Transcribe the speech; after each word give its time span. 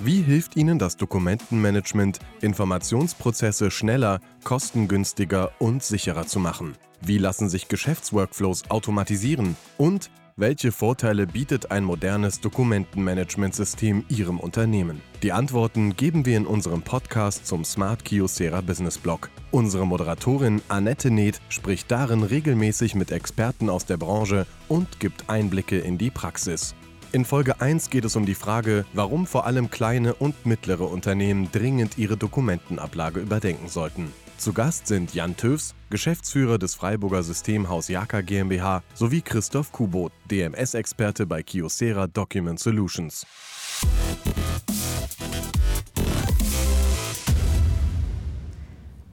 Wie 0.00 0.20
hilft 0.20 0.56
Ihnen 0.56 0.78
das 0.78 0.98
Dokumentenmanagement, 0.98 2.18
Informationsprozesse 2.42 3.70
schneller, 3.70 4.20
kostengünstiger 4.44 5.52
und 5.58 5.82
sicherer 5.82 6.26
zu 6.26 6.38
machen? 6.38 6.76
Wie 7.00 7.16
lassen 7.16 7.48
sich 7.48 7.68
Geschäftsworkflows 7.68 8.70
automatisieren? 8.70 9.56
Und 9.78 10.10
welche 10.36 10.70
Vorteile 10.70 11.26
bietet 11.26 11.70
ein 11.70 11.82
modernes 11.82 12.40
Dokumentenmanagementsystem 12.42 14.04
Ihrem 14.10 14.38
Unternehmen? 14.38 15.00
Die 15.22 15.32
Antworten 15.32 15.96
geben 15.96 16.26
wir 16.26 16.36
in 16.36 16.46
unserem 16.46 16.82
Podcast 16.82 17.46
zum 17.46 17.64
Smart 17.64 18.04
Kyocera 18.04 18.60
Business 18.60 18.98
Blog. 18.98 19.30
Unsere 19.50 19.86
Moderatorin 19.86 20.60
Annette 20.68 21.10
Neth 21.10 21.40
spricht 21.48 21.90
darin 21.90 22.22
regelmäßig 22.22 22.96
mit 22.96 23.12
Experten 23.12 23.70
aus 23.70 23.86
der 23.86 23.96
Branche 23.96 24.46
und 24.68 25.00
gibt 25.00 25.30
Einblicke 25.30 25.78
in 25.78 25.96
die 25.96 26.10
Praxis. 26.10 26.74
In 27.16 27.24
Folge 27.24 27.62
1 27.62 27.88
geht 27.88 28.04
es 28.04 28.14
um 28.14 28.26
die 28.26 28.34
Frage, 28.34 28.84
warum 28.92 29.26
vor 29.26 29.46
allem 29.46 29.70
kleine 29.70 30.12
und 30.12 30.44
mittlere 30.44 30.82
Unternehmen 30.82 31.50
dringend 31.50 31.96
ihre 31.96 32.18
Dokumentenablage 32.18 33.20
überdenken 33.20 33.68
sollten. 33.68 34.12
Zu 34.36 34.52
Gast 34.52 34.86
sind 34.86 35.14
Jan 35.14 35.34
Töfs, 35.34 35.74
Geschäftsführer 35.88 36.58
des 36.58 36.74
Freiburger 36.74 37.22
Systemhaus 37.22 37.88
Jaka 37.88 38.20
GmbH, 38.20 38.82
sowie 38.92 39.22
Christoph 39.22 39.72
Kubot, 39.72 40.12
DMS-Experte 40.30 41.24
bei 41.24 41.42
Kyocera 41.42 42.06
Document 42.06 42.60
Solutions. 42.60 43.24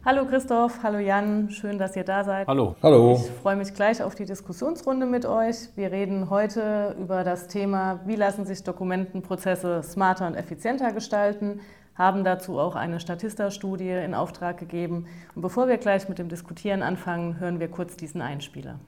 Hallo 0.05 0.25
Christoph, 0.25 0.83
hallo 0.83 0.97
Jan, 0.97 1.49
schön, 1.49 1.77
dass 1.77 1.95
ihr 1.95 2.03
da 2.03 2.25
seid. 2.25 2.45
Hallo. 2.49 2.75
Hallo. 2.83 3.21
Ich 3.23 3.31
freue 3.41 3.55
mich 3.55 3.73
gleich 3.73 4.03
auf 4.03 4.15
die 4.15 4.25
Diskussionsrunde 4.25 5.05
mit 5.05 5.25
euch. 5.25 5.69
Wir 5.77 5.93
reden 5.93 6.29
heute 6.29 6.93
über 6.99 7.23
das 7.23 7.47
Thema, 7.47 8.01
wie 8.05 8.17
lassen 8.17 8.45
sich 8.45 8.65
Dokumentenprozesse 8.65 9.81
smarter 9.81 10.27
und 10.27 10.35
effizienter 10.35 10.91
gestalten, 10.91 11.61
haben 11.95 12.25
dazu 12.25 12.59
auch 12.59 12.75
eine 12.75 12.99
Statista-Studie 12.99 13.91
in 13.91 14.13
Auftrag 14.13 14.57
gegeben. 14.57 15.05
Und 15.35 15.41
bevor 15.41 15.69
wir 15.69 15.77
gleich 15.77 16.09
mit 16.09 16.19
dem 16.19 16.27
Diskutieren 16.27 16.83
anfangen, 16.83 17.39
hören 17.39 17.61
wir 17.61 17.69
kurz 17.69 17.95
diesen 17.95 18.21
Einspieler. 18.21 18.79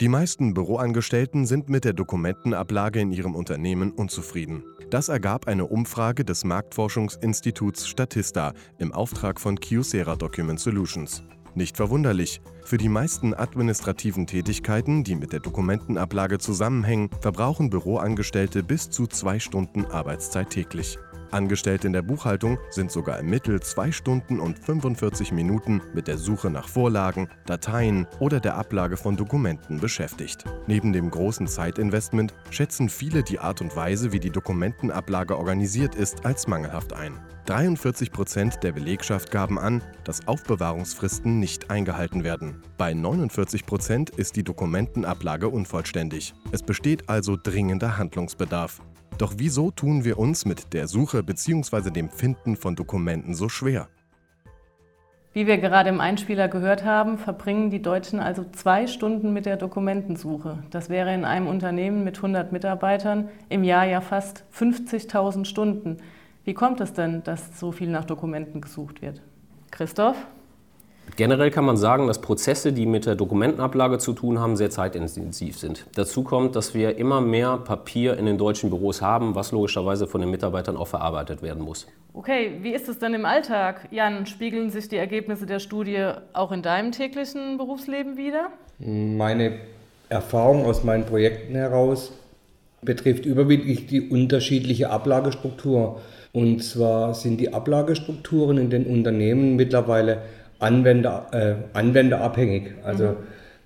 Die 0.00 0.08
meisten 0.08 0.54
Büroangestellten 0.54 1.44
sind 1.44 1.68
mit 1.68 1.84
der 1.84 1.92
Dokumentenablage 1.92 3.00
in 3.00 3.10
ihrem 3.10 3.34
Unternehmen 3.34 3.90
unzufrieden. 3.90 4.62
Das 4.90 5.08
ergab 5.08 5.48
eine 5.48 5.66
Umfrage 5.66 6.24
des 6.24 6.44
Marktforschungsinstituts 6.44 7.88
Statista 7.88 8.52
im 8.78 8.92
Auftrag 8.92 9.40
von 9.40 9.58
Kyocera 9.58 10.14
Document 10.14 10.60
Solutions. 10.60 11.24
Nicht 11.56 11.76
verwunderlich, 11.76 12.40
für 12.64 12.76
die 12.76 12.88
meisten 12.88 13.34
administrativen 13.34 14.28
Tätigkeiten, 14.28 15.02
die 15.02 15.16
mit 15.16 15.32
der 15.32 15.40
Dokumentenablage 15.40 16.38
zusammenhängen, 16.38 17.10
verbrauchen 17.20 17.68
Büroangestellte 17.68 18.62
bis 18.62 18.90
zu 18.90 19.08
zwei 19.08 19.40
Stunden 19.40 19.84
Arbeitszeit 19.86 20.50
täglich. 20.50 20.96
Angestellte 21.30 21.86
in 21.86 21.92
der 21.92 22.02
Buchhaltung 22.02 22.58
sind 22.70 22.90
sogar 22.90 23.18
im 23.18 23.30
Mittel 23.30 23.60
2 23.60 23.92
Stunden 23.92 24.40
und 24.40 24.58
45 24.58 25.32
Minuten 25.32 25.82
mit 25.94 26.08
der 26.08 26.18
Suche 26.18 26.50
nach 26.50 26.68
Vorlagen, 26.68 27.28
Dateien 27.46 28.06
oder 28.18 28.40
der 28.40 28.56
Ablage 28.56 28.96
von 28.96 29.16
Dokumenten 29.16 29.80
beschäftigt. 29.80 30.44
Neben 30.66 30.92
dem 30.92 31.10
großen 31.10 31.46
Zeitinvestment 31.46 32.34
schätzen 32.50 32.88
viele 32.88 33.22
die 33.22 33.38
Art 33.38 33.60
und 33.60 33.74
Weise, 33.76 34.12
wie 34.12 34.20
die 34.20 34.30
Dokumentenablage 34.30 35.36
organisiert 35.36 35.94
ist, 35.94 36.24
als 36.24 36.46
mangelhaft 36.46 36.92
ein. 36.92 37.14
43 37.48 38.12
Prozent 38.12 38.62
der 38.62 38.72
Belegschaft 38.72 39.30
gaben 39.30 39.58
an, 39.58 39.82
dass 40.04 40.28
Aufbewahrungsfristen 40.28 41.38
nicht 41.38 41.70
eingehalten 41.70 42.22
werden. 42.22 42.62
Bei 42.76 42.92
49 42.92 43.64
Prozent 43.64 44.10
ist 44.10 44.36
die 44.36 44.44
Dokumentenablage 44.44 45.48
unvollständig. 45.48 46.34
Es 46.52 46.62
besteht 46.62 47.08
also 47.08 47.38
dringender 47.42 47.96
Handlungsbedarf. 47.96 48.82
Doch 49.18 49.34
wieso 49.36 49.72
tun 49.72 50.04
wir 50.04 50.16
uns 50.16 50.44
mit 50.44 50.72
der 50.72 50.86
Suche 50.86 51.24
bzw. 51.24 51.90
dem 51.90 52.08
Finden 52.08 52.54
von 52.56 52.76
Dokumenten 52.76 53.34
so 53.34 53.48
schwer? 53.48 53.88
Wie 55.32 55.48
wir 55.48 55.58
gerade 55.58 55.88
im 55.88 56.00
Einspieler 56.00 56.46
gehört 56.46 56.84
haben, 56.84 57.18
verbringen 57.18 57.70
die 57.70 57.82
Deutschen 57.82 58.20
also 58.20 58.44
zwei 58.52 58.86
Stunden 58.86 59.32
mit 59.32 59.44
der 59.44 59.56
Dokumentensuche. 59.56 60.62
Das 60.70 60.88
wäre 60.88 61.12
in 61.12 61.24
einem 61.24 61.48
Unternehmen 61.48 62.04
mit 62.04 62.16
100 62.16 62.52
Mitarbeitern 62.52 63.28
im 63.48 63.64
Jahr 63.64 63.84
ja 63.86 64.00
fast 64.00 64.44
50.000 64.56 65.44
Stunden. 65.44 65.98
Wie 66.44 66.54
kommt 66.54 66.80
es 66.80 66.92
denn, 66.92 67.24
dass 67.24 67.58
so 67.58 67.72
viel 67.72 67.88
nach 67.88 68.04
Dokumenten 68.04 68.60
gesucht 68.60 69.02
wird? 69.02 69.20
Christoph? 69.72 70.16
Generell 71.18 71.50
kann 71.50 71.64
man 71.64 71.76
sagen, 71.76 72.06
dass 72.06 72.20
Prozesse, 72.20 72.72
die 72.72 72.86
mit 72.86 73.04
der 73.04 73.16
Dokumentenablage 73.16 73.98
zu 73.98 74.12
tun 74.12 74.38
haben, 74.38 74.54
sehr 74.54 74.70
zeitintensiv 74.70 75.58
sind. 75.58 75.84
Dazu 75.96 76.22
kommt, 76.22 76.54
dass 76.54 76.74
wir 76.74 76.96
immer 76.96 77.20
mehr 77.20 77.56
Papier 77.56 78.16
in 78.16 78.24
den 78.24 78.38
deutschen 78.38 78.70
Büros 78.70 79.02
haben, 79.02 79.34
was 79.34 79.50
logischerweise 79.50 80.06
von 80.06 80.20
den 80.20 80.30
Mitarbeitern 80.30 80.76
auch 80.76 80.86
verarbeitet 80.86 81.42
werden 81.42 81.64
muss. 81.64 81.88
Okay, 82.14 82.52
wie 82.62 82.72
ist 82.72 82.88
es 82.88 83.00
denn 83.00 83.14
im 83.14 83.24
Alltag? 83.24 83.88
Jan, 83.90 84.26
spiegeln 84.26 84.70
sich 84.70 84.88
die 84.88 84.96
Ergebnisse 84.96 85.44
der 85.44 85.58
Studie 85.58 86.12
auch 86.34 86.52
in 86.52 86.62
deinem 86.62 86.92
täglichen 86.92 87.58
Berufsleben 87.58 88.16
wieder? 88.16 88.52
Meine 88.78 89.54
Erfahrung 90.08 90.66
aus 90.66 90.84
meinen 90.84 91.04
Projekten 91.04 91.56
heraus 91.56 92.12
betrifft 92.80 93.26
überwiegend 93.26 93.90
die 93.90 94.08
unterschiedliche 94.08 94.90
Ablagestruktur. 94.90 96.00
Und 96.32 96.62
zwar 96.62 97.14
sind 97.14 97.40
die 97.40 97.52
Ablagestrukturen 97.52 98.58
in 98.58 98.70
den 98.70 98.86
Unternehmen 98.86 99.56
mittlerweile 99.56 100.22
Anwender, 100.58 101.26
äh, 101.32 101.76
anwenderabhängig. 101.76 102.72
Also 102.84 103.04
mhm. 103.04 103.16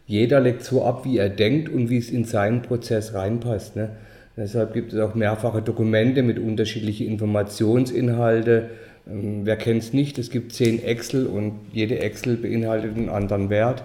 jeder 0.06 0.40
legt 0.40 0.62
so 0.62 0.84
ab, 0.84 1.04
wie 1.04 1.18
er 1.18 1.28
denkt 1.28 1.68
und 1.68 1.90
wie 1.90 1.98
es 1.98 2.10
in 2.10 2.24
seinen 2.24 2.62
Prozess 2.62 3.14
reinpasst. 3.14 3.76
Ne? 3.76 3.90
Deshalb 4.36 4.72
gibt 4.72 4.92
es 4.92 5.00
auch 5.00 5.14
mehrfache 5.14 5.62
Dokumente 5.62 6.22
mit 6.22 6.38
unterschiedlichen 6.38 7.06
Informationsinhalten. 7.06 8.64
Ähm, 9.10 9.40
wer 9.44 9.56
kennt 9.56 9.82
es 9.82 9.92
nicht? 9.92 10.18
Es 10.18 10.30
gibt 10.30 10.52
zehn 10.52 10.82
Excel 10.82 11.26
und 11.26 11.60
jede 11.72 11.98
Excel 11.98 12.36
beinhaltet 12.36 12.96
einen 12.96 13.08
anderen 13.08 13.50
Wert. 13.50 13.84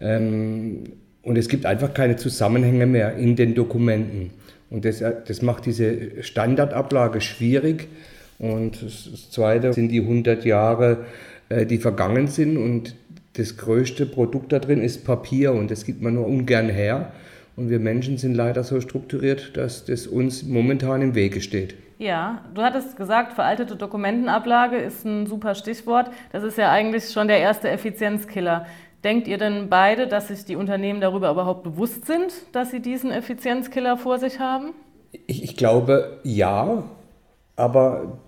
Ähm, 0.00 0.84
und 1.22 1.36
es 1.36 1.48
gibt 1.48 1.66
einfach 1.66 1.92
keine 1.92 2.16
Zusammenhänge 2.16 2.86
mehr 2.86 3.16
in 3.16 3.34
den 3.34 3.54
Dokumenten. 3.54 4.30
Und 4.70 4.84
das, 4.84 4.98
das 5.00 5.42
macht 5.42 5.66
diese 5.66 6.22
Standardablage 6.22 7.20
schwierig. 7.20 7.88
Und 8.38 8.82
das 8.82 9.30
Zweite 9.30 9.72
sind 9.72 9.88
die 9.88 10.00
100 10.00 10.44
Jahre 10.44 11.06
die 11.50 11.78
vergangen 11.78 12.26
sind. 12.26 12.56
Und 12.56 12.94
das 13.34 13.56
größte 13.56 14.06
Produkt 14.06 14.52
da 14.52 14.58
drin 14.58 14.82
ist 14.82 15.04
Papier 15.04 15.52
und 15.52 15.70
das 15.70 15.84
gibt 15.84 16.02
man 16.02 16.14
nur 16.14 16.26
ungern 16.26 16.68
her. 16.68 17.12
Und 17.56 17.70
wir 17.70 17.78
Menschen 17.78 18.18
sind 18.18 18.34
leider 18.34 18.64
so 18.64 18.80
strukturiert, 18.80 19.56
dass 19.56 19.84
das 19.84 20.06
uns 20.06 20.42
momentan 20.42 21.00
im 21.02 21.14
Wege 21.14 21.40
steht. 21.40 21.74
Ja, 21.98 22.42
du 22.52 22.60
hattest 22.60 22.96
gesagt, 22.96 23.32
veraltete 23.32 23.74
Dokumentenablage 23.76 24.76
ist 24.76 25.06
ein 25.06 25.26
super 25.26 25.54
Stichwort. 25.54 26.10
Das 26.30 26.42
ist 26.42 26.58
ja 26.58 26.70
eigentlich 26.70 27.10
schon 27.10 27.28
der 27.28 27.38
erste 27.38 27.70
Effizienzkiller. 27.70 28.66
Denkt 29.02 29.28
ihr 29.28 29.38
denn 29.38 29.70
beide, 29.70 30.06
dass 30.06 30.28
sich 30.28 30.44
die 30.44 30.56
Unternehmen 30.56 31.00
darüber 31.00 31.30
überhaupt 31.30 31.62
bewusst 31.62 32.06
sind, 32.06 32.32
dass 32.52 32.70
sie 32.70 32.80
diesen 32.80 33.10
Effizienzkiller 33.10 33.96
vor 33.96 34.18
sich 34.18 34.40
haben? 34.40 34.74
Ich, 35.26 35.42
ich 35.42 35.56
glaube 35.56 36.20
ja, 36.22 36.84
aber 37.54 38.18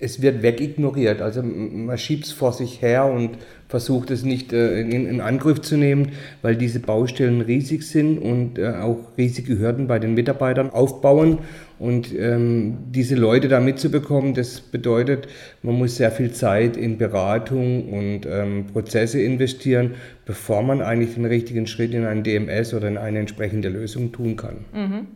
es 0.00 0.22
wird 0.22 0.42
wegignoriert. 0.42 1.20
Also 1.20 1.42
man 1.42 1.96
schiebt 1.98 2.26
es 2.26 2.32
vor 2.32 2.52
sich 2.52 2.82
her 2.82 3.06
und 3.06 3.30
versucht 3.68 4.10
es 4.10 4.24
nicht 4.24 4.52
äh, 4.52 4.80
in, 4.80 5.06
in, 5.06 5.20
Angriff 5.20 5.60
zu 5.60 5.76
nehmen, 5.76 6.12
weil 6.42 6.56
diese 6.56 6.80
Baustellen 6.80 7.40
riesig 7.40 7.82
sind 7.82 8.18
und 8.18 8.58
äh, 8.58 8.68
auch 8.68 8.98
riesige 9.18 9.58
Hürden 9.58 9.86
bei 9.86 9.98
den 9.98 10.14
Mitarbeitern 10.14 10.70
aufbauen. 10.70 11.38
Und 11.78 12.12
ähm, 12.18 12.78
diese 12.90 13.14
Leute 13.14 13.48
da 13.48 13.60
mitzubekommen, 13.60 14.34
das 14.34 14.60
bedeutet, 14.60 15.28
man 15.62 15.76
muss 15.76 15.96
sehr 15.96 16.10
viel 16.10 16.32
Zeit 16.32 16.76
in 16.76 16.98
Beratung 16.98 17.92
und 17.92 18.26
ähm, 18.26 18.66
Prozesse 18.72 19.20
investieren, 19.20 19.92
bevor 20.24 20.62
man 20.62 20.80
eigentlich 20.80 21.14
den 21.14 21.26
richtigen 21.26 21.66
Schritt 21.66 21.94
in 21.94 22.04
ein 22.04 22.24
DMS 22.24 22.74
oder 22.74 22.88
in 22.88 22.98
eine 22.98 23.20
entsprechende 23.20 23.68
Lösung 23.68 24.12
tun 24.12 24.36
kann. 24.36 24.64
Mhm. 24.72 25.06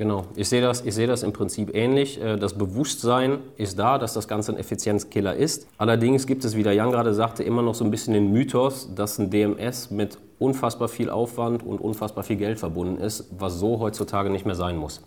Genau, 0.00 0.24
ich 0.34 0.48
sehe 0.48 0.62
das, 0.62 0.80
ich 0.86 0.94
sehe 0.94 1.06
das 1.06 1.22
im 1.22 1.34
Prinzip 1.34 1.74
ähnlich. 1.74 2.18
Äh, 2.18 2.38
das 2.38 2.56
Bewusstsein 2.56 3.40
ist 3.58 3.78
da, 3.78 3.98
dass 3.98 4.14
das 4.14 4.26
Ganze 4.26 4.50
ein 4.50 4.56
Effizienzkiller 4.56 5.36
ist. 5.36 5.68
Allerdings 5.76 6.26
gibt 6.26 6.42
es, 6.46 6.56
wie 6.56 6.62
der 6.62 6.72
Jan 6.72 6.90
gerade 6.90 7.12
sagte, 7.12 7.42
immer 7.42 7.60
noch 7.60 7.74
so 7.74 7.84
ein 7.84 7.90
bisschen 7.90 8.14
den 8.14 8.32
Mythos, 8.32 8.94
dass 8.94 9.18
ein 9.18 9.28
DMS 9.28 9.90
mit 9.90 10.16
unfassbar 10.38 10.88
viel 10.88 11.10
Aufwand 11.10 11.62
und 11.62 11.82
unfassbar 11.82 12.24
viel 12.24 12.36
Geld 12.36 12.58
verbunden 12.58 12.96
ist, 12.96 13.28
was 13.38 13.58
so 13.58 13.78
heutzutage 13.78 14.30
nicht 14.30 14.46
mehr 14.46 14.54
sein 14.54 14.78
muss. 14.78 15.02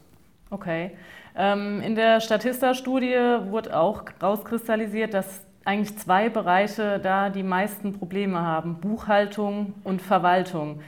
Okay. 0.52 0.92
Ähm, 1.36 1.82
in 1.82 1.96
der 1.96 2.22
Statista-Studie 2.22 3.18
wurde 3.50 3.76
auch 3.76 4.04
rauskristallisiert, 4.22 5.16
dass 5.16 5.42
eigentlich 5.66 5.98
zwei 5.98 6.30
Bereiche 6.30 7.00
da 7.00 7.32
die 7.32 7.42
meisten 7.42 7.94
Probleme 7.94 8.42
haben, 8.42 8.76
Buchhaltung 8.76 9.74
und 9.84 10.04
Verwaltung. 10.04 10.82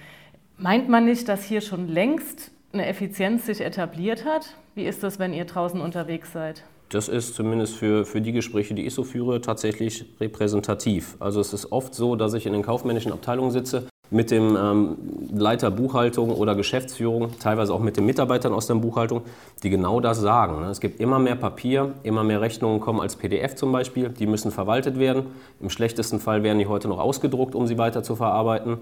Meint 0.60 0.90
man 0.90 1.06
nicht, 1.06 1.28
dass 1.28 1.44
hier 1.44 1.62
schon 1.62 1.88
längst 1.88 2.52
eine 2.75 2.88
Effizienz 2.88 3.45
sich 3.45 3.62
etabliert 3.62 4.25
hat? 4.25 4.56
Wie 4.75 4.86
ist 4.86 5.01
das, 5.01 5.18
wenn 5.18 5.33
ihr 5.33 5.45
draußen 5.45 5.81
unterwegs 5.81 6.31
seid? 6.33 6.63
Das 6.89 7.07
ist 7.07 7.33
zumindest 7.33 7.75
für, 7.75 8.06
für 8.06 8.22
die 8.22 8.31
Gespräche, 8.31 8.75
die 8.75 8.86
ich 8.86 8.94
so 8.94 9.04
führe, 9.04 9.42
tatsächlich 9.42 10.06
repräsentativ. 10.19 11.16
Also 11.19 11.39
es 11.39 11.51
ist 11.51 11.72
oft 11.72 11.95
so, 11.95 12.16
dass 12.16 12.33
ich 12.36 12.45
in 12.45 12.54
den 12.54 12.62
kaufmännischen 12.62 13.12
Abteilungen 13.12 13.51
sitze, 13.51 13.88
mit 14.12 14.30
dem 14.30 14.56
ähm, 14.56 14.98
Leiter 15.33 15.72
Buchhaltung 15.72 16.30
oder 16.30 16.54
Geschäftsführung, 16.54 17.39
teilweise 17.39 17.74
auch 17.74 17.80
mit 17.80 17.98
den 17.98 18.06
Mitarbeitern 18.06 18.54
aus 18.54 18.68
der 18.68 18.75
Buchhaltung, 18.75 19.24
die 19.63 19.71
genau 19.71 20.00
das 20.00 20.19
sagen. 20.19 20.62
Ne? 20.62 20.69
Es 20.69 20.80
gibt 20.80 21.00
immer 21.00 21.18
mehr 21.18 21.36
Papier, 21.36 21.94
immer 22.04 22.24
mehr 22.24 22.39
Rechnungen 22.39 22.80
kommen 22.80 23.00
als 23.00 23.16
PDF 23.16 23.56
zum 23.56 23.71
Beispiel, 23.71 24.10
die 24.10 24.28
müssen 24.28 24.51
verwaltet 24.51 25.00
werden. 25.00 25.25
Im 25.60 25.71
schlechtesten 25.71 26.19
Fall 26.19 26.44
werden 26.44 26.60
die 26.60 26.68
heute 26.68 26.88
noch 26.88 27.00
ausgedruckt, 27.00 27.56
um 27.56 27.66
sie 27.66 27.80
weiter 27.80 28.04
zu 28.04 28.16
verarbeiten. 28.16 28.78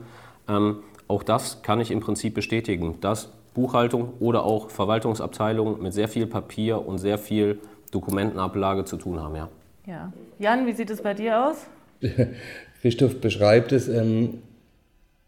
Ähm, 0.50 0.80
auch 1.08 1.24
das 1.24 1.62
kann 1.62 1.80
ich 1.80 1.90
im 1.90 2.02
Prinzip 2.02 2.34
bestätigen, 2.34 2.98
dass 3.00 3.30
Buchhaltung 3.54 4.14
oder 4.20 4.44
auch 4.44 4.70
Verwaltungsabteilungen 4.70 5.82
mit 5.82 5.94
sehr 5.94 6.08
viel 6.08 6.26
Papier 6.26 6.86
und 6.86 6.98
sehr 6.98 7.18
viel 7.18 7.60
Dokumentenablage 7.92 8.86
zu 8.86 8.98
tun 8.98 9.20
haben. 9.22 9.36
Ja. 9.36 9.50
ja. 9.86 10.14
Jan, 10.40 10.66
wie 10.66 10.74
sieht 10.74 10.90
es 10.90 11.02
bei 11.02 11.14
dir 11.14 11.48
aus? 11.48 11.68
Christoph 12.82 13.22
beschreibt 13.22 13.72
es. 13.72 13.88
Ähm, 13.88 14.40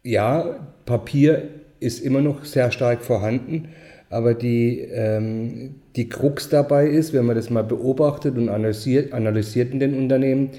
ja, 0.04 0.60
Papier 0.86 1.50
ist 1.80 2.00
immer 2.00 2.22
noch 2.22 2.46
sehr 2.46 2.72
stark 2.72 3.04
vorhanden, 3.04 3.70
aber 4.10 4.34
die, 4.34 4.80
ähm, 4.80 5.76
die 5.96 6.10
Krux 6.10 6.50
dabei 6.50 6.88
ist, 6.88 7.14
wenn 7.14 7.26
man 7.26 7.36
das 7.36 7.50
mal 7.50 7.64
beobachtet 7.64 8.38
und 8.38 8.50
analysiert, 8.50 9.14
analysiert 9.14 9.72
in 9.72 9.80
den 9.80 9.98
Unternehmen, 9.98 10.52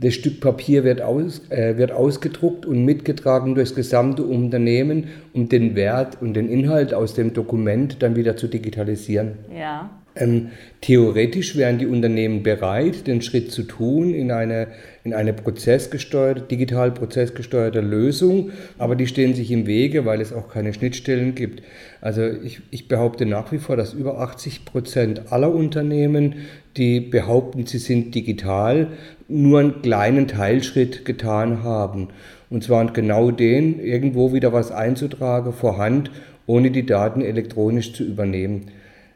das 0.00 0.14
Stück 0.14 0.40
Papier 0.40 0.82
wird, 0.84 1.02
aus, 1.02 1.42
äh, 1.50 1.76
wird 1.76 1.92
ausgedruckt 1.92 2.64
und 2.64 2.84
mitgetragen 2.84 3.54
durchs 3.54 3.74
gesamte 3.74 4.22
Unternehmen, 4.22 5.08
um 5.34 5.48
den 5.48 5.76
Wert 5.76 6.18
und 6.20 6.34
den 6.34 6.48
Inhalt 6.48 6.94
aus 6.94 7.14
dem 7.14 7.34
Dokument 7.34 8.02
dann 8.02 8.16
wieder 8.16 8.36
zu 8.36 8.48
digitalisieren. 8.48 9.32
Ja. 9.56 9.90
Ähm, 10.16 10.48
theoretisch 10.80 11.56
wären 11.56 11.78
die 11.78 11.86
Unternehmen 11.86 12.42
bereit, 12.42 13.06
den 13.06 13.22
Schritt 13.22 13.52
zu 13.52 13.62
tun 13.62 14.12
in 14.12 14.32
eine, 14.32 14.68
in 15.02 15.14
eine 15.14 15.32
prozessgesteuerte, 15.32 16.42
digital 16.42 16.90
prozessgesteuerte 16.90 17.80
Lösung, 17.80 18.50
aber 18.78 18.96
die 18.96 19.06
stehen 19.06 19.34
sich 19.34 19.50
im 19.50 19.66
Wege, 19.66 20.04
weil 20.04 20.20
es 20.20 20.32
auch 20.32 20.48
keine 20.48 20.74
Schnittstellen 20.74 21.34
gibt. 21.34 21.62
Also 22.00 22.26
ich, 22.26 22.60
ich 22.70 22.86
behaupte 22.86 23.24
nach 23.24 23.50
wie 23.50 23.58
vor, 23.58 23.76
dass 23.76 23.94
über 23.94 24.20
80 24.20 24.64
Prozent 24.66 25.32
aller 25.32 25.52
Unternehmen, 25.52 26.34
die 26.76 27.00
behaupten, 27.00 27.66
sie 27.66 27.78
sind 27.78 28.14
digital, 28.14 28.88
nur 29.26 29.60
einen 29.60 29.82
kleinen 29.82 30.28
Teilschritt 30.28 31.04
getan 31.04 31.62
haben. 31.62 32.08
Und 32.50 32.64
zwar 32.64 32.92
genau 32.92 33.30
den, 33.30 33.80
irgendwo 33.80 34.32
wieder 34.32 34.52
was 34.52 34.70
einzutragen, 34.70 35.52
vorhand, 35.52 36.10
ohne 36.46 36.70
die 36.70 36.84
Daten 36.84 37.22
elektronisch 37.22 37.94
zu 37.94 38.04
übernehmen. 38.04 38.66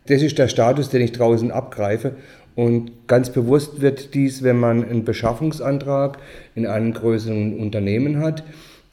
Das 0.06 0.22
ist 0.22 0.38
der 0.38 0.48
Status, 0.48 0.90
den 0.90 1.00
ich 1.00 1.12
draußen 1.12 1.50
abgreife. 1.50 2.16
Und 2.56 3.08
ganz 3.08 3.30
bewusst 3.30 3.80
wird 3.80 4.14
dies, 4.14 4.42
wenn 4.42 4.58
man 4.58 4.84
einen 4.84 5.04
Beschaffungsantrag 5.04 6.18
in 6.54 6.66
einem 6.66 6.92
größeren 6.92 7.58
Unternehmen 7.58 8.18
hat, 8.20 8.44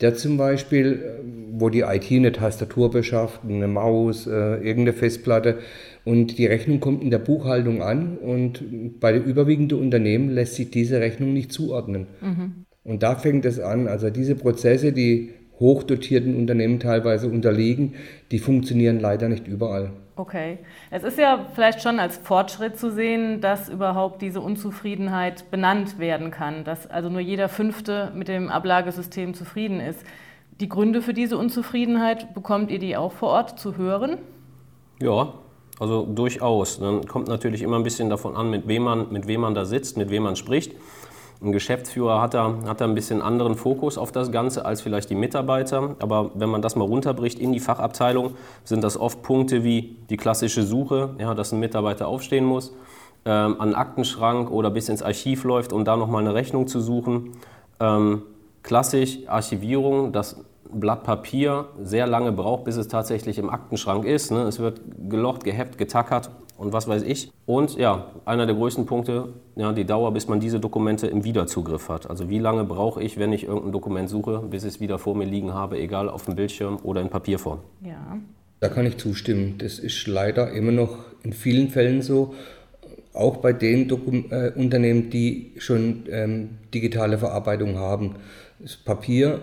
der 0.02 0.16
zum 0.16 0.38
Beispiel, 0.38 1.00
wo 1.54 1.70
die 1.70 1.82
IT 1.82 2.12
eine 2.12 2.32
Tastatur 2.32 2.90
beschafft, 2.90 3.42
eine 3.48 3.68
Maus, 3.68 4.26
äh, 4.26 4.32
irgendeine 4.32 4.94
Festplatte 4.94 5.60
und 6.06 6.40
die 6.40 6.48
Rechnung 6.48 6.80
kommt 6.80 7.04
in 7.04 7.12
der 7.12 7.20
Buchhaltung 7.20 7.84
an 7.84 8.18
und 8.18 9.00
bei 9.00 9.12
den 9.12 9.24
überwiegenden 9.24 9.80
Unternehmen 9.80 10.30
lässt 10.30 10.56
sich 10.56 10.72
diese 10.72 11.00
Rechnung 11.00 11.34
nicht 11.34 11.54
zuordnen. 11.54 12.08
Mhm. 12.22 12.66
Und 12.84 13.04
da 13.04 13.16
fängt 13.16 13.46
es 13.46 13.60
an, 13.60 13.88
also 13.88 14.10
diese 14.10 14.34
Prozesse, 14.34 14.92
die 14.92 15.30
hochdotierten 15.60 16.36
Unternehmen 16.36 16.80
teilweise 16.80 17.28
unterliegen, 17.28 17.94
die 18.32 18.40
funktionieren 18.40 19.00
leider 19.00 19.30
nicht 19.30 19.48
überall. 19.48 19.92
Okay. 20.22 20.60
Es 20.92 21.04
ist 21.04 21.18
ja 21.18 21.48
vielleicht 21.56 21.82
schon 21.82 22.00
als 22.00 22.18
Fortschritt 22.20 22.78
zu 22.78 22.92
sehen, 22.92 23.42
dass 23.42 23.70
überhaupt 23.70 24.22
diese 24.22 24.40
Unzufriedenheit 24.40 25.50
benannt 25.50 25.98
werden 25.98 26.30
kann, 26.30 26.64
dass 26.64 26.86
also 26.86 27.10
nur 27.10 27.22
jeder 27.22 27.50
Fünfte 27.50 28.12
mit 28.14 28.28
dem 28.28 28.48
Ablagesystem 28.48 29.34
zufrieden 29.34 29.80
ist. 29.80 30.06
Die 30.60 30.70
Gründe 30.70 31.02
für 31.02 31.16
diese 31.16 31.40
Unzufriedenheit, 31.40 32.36
bekommt 32.36 32.70
ihr 32.70 32.78
die 32.78 32.96
auch 32.96 33.14
vor 33.14 33.30
Ort 33.30 33.60
zu 33.60 33.78
hören? 33.78 34.20
Ja, 35.02 35.34
also 35.80 36.06
durchaus. 36.06 36.80
Dann 36.80 37.08
kommt 37.08 37.28
natürlich 37.28 37.64
immer 37.64 37.78
ein 37.78 37.84
bisschen 37.84 38.12
davon 38.12 38.36
an, 38.36 38.52
mit 38.52 38.68
wem 38.68 38.84
man, 38.84 39.12
mit 39.12 39.26
wem 39.26 39.42
man 39.42 39.56
da 39.56 39.66
sitzt, 39.66 39.98
mit 39.98 40.12
wem 40.12 40.22
man 40.22 40.36
spricht. 40.36 40.76
Ein 41.44 41.52
Geschäftsführer 41.52 42.22
hat 42.22 42.36
da, 42.36 42.54
hat 42.68 42.82
da 42.82 42.86
ein 42.86 42.94
bisschen 42.94 43.24
anderen 43.24 43.56
Fokus 43.56 43.98
auf 43.98 44.12
das 44.12 44.32
Ganze 44.32 44.64
als 44.64 44.82
vielleicht 44.82 45.10
die 45.10 45.16
Mitarbeiter. 45.16 45.96
Aber 45.98 46.30
wenn 46.36 46.50
man 46.50 46.62
das 46.62 46.76
mal 46.76 46.86
runterbricht 46.86 47.40
in 47.40 47.52
die 47.52 47.60
Fachabteilung, 47.60 48.36
sind 48.64 48.84
das 48.84 48.96
oft 48.96 49.24
Punkte 49.24 49.64
wie 49.64 49.98
die 50.12 50.18
klassische 50.18 50.62
Suche, 50.62 51.16
ja, 51.18 51.34
dass 51.34 51.52
ein 51.52 51.60
Mitarbeiter 51.60 52.08
aufstehen 52.08 52.46
muss, 52.46 52.76
ähm, 53.26 53.54
an 53.54 53.60
einen 53.60 53.76
Aktenschrank 53.76 54.52
oder 54.52 54.70
bis 54.70 54.88
ins 54.88 55.02
Archiv 55.02 55.44
läuft, 55.44 55.74
um 55.74 55.84
da 55.84 55.98
nochmal 55.98 56.22
eine 56.22 56.36
Rechnung 56.36 56.68
zu 56.68 56.80
suchen. 56.80 57.32
Ähm, 57.80 58.22
klassisch 58.62 59.18
Archivierung, 59.28 60.12
dass 60.12 60.44
Blatt 60.72 61.04
Papier 61.04 61.66
sehr 61.82 62.06
lange 62.06 62.32
braucht, 62.32 62.66
bis 62.66 62.78
es 62.78 62.88
tatsächlich 62.88 63.40
im 63.40 63.50
Aktenschrank 63.50 64.06
ist. 64.06 64.32
Ne? 64.32 64.44
Es 64.44 64.60
wird 64.60 64.80
gelocht, 65.10 65.44
geheftet, 65.44 65.80
getackert 65.80 66.30
und 66.62 66.74
was 66.74 66.88
weiß 66.88 67.02
ich. 67.02 67.32
Und 67.48 67.76
ja, 67.76 68.12
einer 68.24 68.46
der 68.46 68.56
größten 68.56 68.86
Punkte, 68.86 69.30
ja, 69.56 69.74
die 69.74 69.84
Dauer, 69.84 70.14
bis 70.14 70.28
man 70.28 70.40
diese 70.40 70.60
Dokumente 70.60 71.08
im 71.08 71.24
Wiederzugriff 71.24 71.90
hat. 71.90 72.08
Also 72.08 72.30
wie 72.30 72.38
lange 72.38 72.66
brauche 72.66 73.02
ich, 73.02 73.18
wenn 73.18 73.34
ich 73.34 73.46
irgendein 73.46 73.72
Dokument 73.72 74.10
suche, 74.10 74.44
bis 74.48 74.64
ich 74.64 74.76
es 74.76 74.80
wieder 74.80 75.00
vor 75.00 75.16
mir 75.16 75.26
liegen 75.26 75.56
habe, 75.56 75.80
egal 75.80 76.08
auf 76.08 76.26
dem 76.26 76.36
Bildschirm 76.36 76.78
oder 76.84 77.02
in 77.02 77.10
Papierform. 77.10 77.62
Ja. 77.84 78.20
Da 78.60 78.70
kann 78.70 78.86
ich 78.86 78.98
zustimmen. 78.98 79.56
Das 79.58 79.80
ist 79.80 80.06
leider 80.06 80.52
immer 80.52 80.72
noch 80.72 81.00
in 81.24 81.34
vielen 81.34 81.70
Fällen 81.70 82.04
so. 82.04 82.36
Auch 83.14 83.38
bei 83.38 83.54
den 83.54 83.88
Dokum 83.88 84.26
äh, 84.30 84.52
Unternehmen, 84.52 85.10
die 85.10 85.54
schon 85.58 86.04
ähm, 86.12 86.50
digitale 86.76 87.18
Verarbeitung 87.18 87.80
haben. 87.80 88.18
Das 88.60 88.78
Papier 88.78 89.40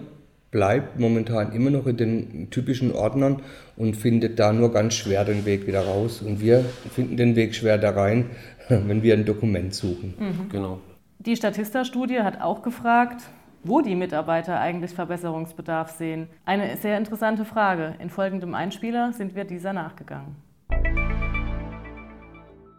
bleibt 0.52 1.00
momentan 1.00 1.52
immer 1.52 1.70
noch 1.70 1.86
in 1.86 1.96
den 1.96 2.50
typischen 2.50 2.92
Ordnern 2.92 3.42
und 3.78 3.96
findet 3.96 4.38
da 4.38 4.52
nur 4.52 4.72
ganz 4.72 4.94
schwer 4.94 5.25
den 5.25 5.46
Weg 5.46 5.66
wieder 5.66 5.86
raus. 5.86 6.20
Und 6.20 6.40
wir 6.40 6.64
finden 6.94 7.16
den 7.16 7.36
Weg 7.36 7.54
schwer 7.54 7.78
da 7.78 7.90
rein, 7.90 8.26
wenn 8.69 9.02
wir 9.02 9.14
ein 9.14 9.25
Dokument 9.25 9.72
suchen. 9.72 10.14
Mhm. 10.19 10.48
Genau. 10.50 10.80
Die 11.20 11.36
Statista-Studie 11.36 12.20
hat 12.20 12.40
auch 12.40 12.62
gefragt, 12.62 13.22
wo 13.64 13.80
die 13.80 13.94
Mitarbeiter 13.94 14.60
eigentlich 14.60 14.92
Verbesserungsbedarf 14.92 15.90
sehen. 15.90 16.28
Eine 16.44 16.76
sehr 16.76 16.96
interessante 16.98 17.44
Frage. 17.44 17.94
In 17.98 18.10
folgendem 18.10 18.54
Einspieler 18.54 19.12
sind 19.12 19.34
wir 19.34 19.44
dieser 19.44 19.72
nachgegangen. 19.72 20.36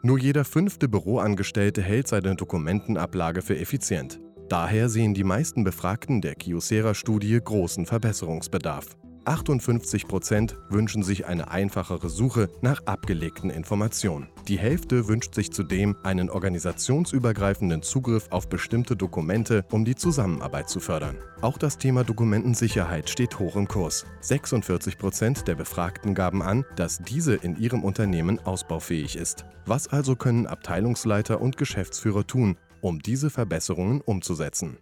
Nur 0.01 0.17
jeder 0.17 0.45
fünfte 0.45 0.87
Büroangestellte 0.87 1.81
hält 1.81 2.07
seine 2.07 2.35
Dokumentenablage 2.35 3.41
für 3.41 3.57
effizient. 3.57 4.19
Daher 4.47 4.87
sehen 4.87 5.13
die 5.13 5.25
meisten 5.25 5.63
Befragten 5.63 6.21
der 6.21 6.35
Kyocera-Studie 6.35 7.39
großen 7.43 7.85
Verbesserungsbedarf. 7.85 8.95
58 9.25 10.07
Prozent 10.07 10.57
wünschen 10.69 11.03
sich 11.03 11.25
eine 11.25 11.51
einfachere 11.51 12.09
Suche 12.09 12.49
nach 12.61 12.81
abgelegten 12.85 13.49
Informationen. 13.49 14.27
Die 14.47 14.57
Hälfte 14.57 15.07
wünscht 15.07 15.35
sich 15.35 15.51
zudem 15.51 15.95
einen 16.03 16.29
organisationsübergreifenden 16.29 17.81
Zugriff 17.81 18.27
auf 18.31 18.49
bestimmte 18.49 18.95
Dokumente, 18.95 19.65
um 19.71 19.85
die 19.85 19.95
Zusammenarbeit 19.95 20.69
zu 20.69 20.79
fördern. 20.79 21.17
Auch 21.41 21.57
das 21.57 21.77
Thema 21.77 22.03
Dokumentensicherheit 22.03 23.09
steht 23.09 23.39
hoch 23.39 23.55
im 23.55 23.67
Kurs. 23.67 24.05
46 24.21 24.97
Prozent 24.97 25.47
der 25.47 25.55
Befragten 25.55 26.15
gaben 26.15 26.41
an, 26.41 26.65
dass 26.75 26.99
diese 26.99 27.35
in 27.35 27.57
ihrem 27.57 27.83
Unternehmen 27.83 28.39
ausbaufähig 28.39 29.15
ist. 29.15 29.45
Was 29.65 29.87
also 29.87 30.15
können 30.15 30.47
Abteilungsleiter 30.47 31.41
und 31.41 31.57
Geschäftsführer 31.57 32.25
tun, 32.25 32.57
um 32.81 32.99
diese 32.99 33.29
Verbesserungen 33.29 34.01
umzusetzen. 34.01 34.77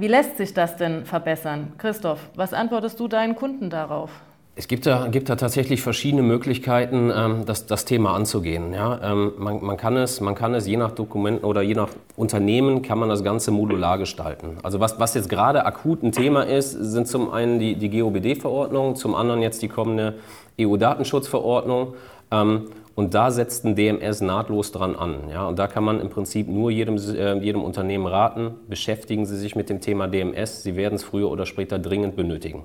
Wie 0.00 0.06
lässt 0.06 0.36
sich 0.36 0.54
das 0.54 0.76
denn 0.76 1.04
verbessern? 1.04 1.72
Christoph, 1.76 2.20
was 2.36 2.52
antwortest 2.52 3.00
du 3.00 3.08
deinen 3.08 3.34
Kunden 3.34 3.68
darauf? 3.68 4.10
Es 4.54 4.68
gibt 4.68 4.86
da, 4.86 5.08
gibt 5.08 5.28
da 5.28 5.34
tatsächlich 5.34 5.82
verschiedene 5.82 6.22
Möglichkeiten, 6.22 7.10
ähm, 7.12 7.46
das, 7.46 7.66
das 7.66 7.84
Thema 7.84 8.14
anzugehen. 8.14 8.72
Ja, 8.72 9.00
ähm, 9.02 9.32
man, 9.38 9.60
man, 9.60 9.76
kann 9.76 9.96
es, 9.96 10.20
man 10.20 10.36
kann 10.36 10.54
es 10.54 10.68
je 10.68 10.76
nach 10.76 10.92
Dokumenten 10.92 11.44
oder 11.44 11.62
je 11.62 11.74
nach 11.74 11.88
Unternehmen 12.14 12.82
kann 12.82 13.00
man 13.00 13.08
das 13.08 13.24
Ganze 13.24 13.50
modular 13.50 13.98
gestalten. 13.98 14.58
Also 14.62 14.78
was, 14.78 15.00
was 15.00 15.14
jetzt 15.14 15.28
gerade 15.28 15.66
akut 15.66 16.04
ein 16.04 16.12
Thema 16.12 16.42
ist, 16.42 16.70
sind 16.70 17.08
zum 17.08 17.32
einen 17.32 17.58
die, 17.58 17.74
die 17.74 17.90
GOBD-Verordnung, 17.90 18.94
zum 18.94 19.16
anderen 19.16 19.42
jetzt 19.42 19.62
die 19.62 19.68
kommende 19.68 20.14
EU-Datenschutzverordnung. 20.60 21.94
Ähm, 22.30 22.68
und 22.98 23.14
da 23.14 23.30
setzt 23.30 23.64
ein 23.64 23.76
DMS 23.76 24.22
nahtlos 24.22 24.72
dran 24.72 24.96
an. 24.96 25.28
Ja? 25.30 25.46
Und 25.46 25.56
da 25.60 25.68
kann 25.68 25.84
man 25.84 26.00
im 26.00 26.10
Prinzip 26.10 26.48
nur 26.48 26.72
jedem, 26.72 26.96
äh, 26.96 27.38
jedem 27.38 27.62
Unternehmen 27.62 28.08
raten, 28.08 28.56
beschäftigen 28.66 29.24
Sie 29.24 29.36
sich 29.36 29.54
mit 29.54 29.70
dem 29.70 29.80
Thema 29.80 30.08
DMS. 30.08 30.64
Sie 30.64 30.74
werden 30.74 30.96
es 30.96 31.04
früher 31.04 31.30
oder 31.30 31.46
später 31.46 31.78
dringend 31.78 32.16
benötigen. 32.16 32.64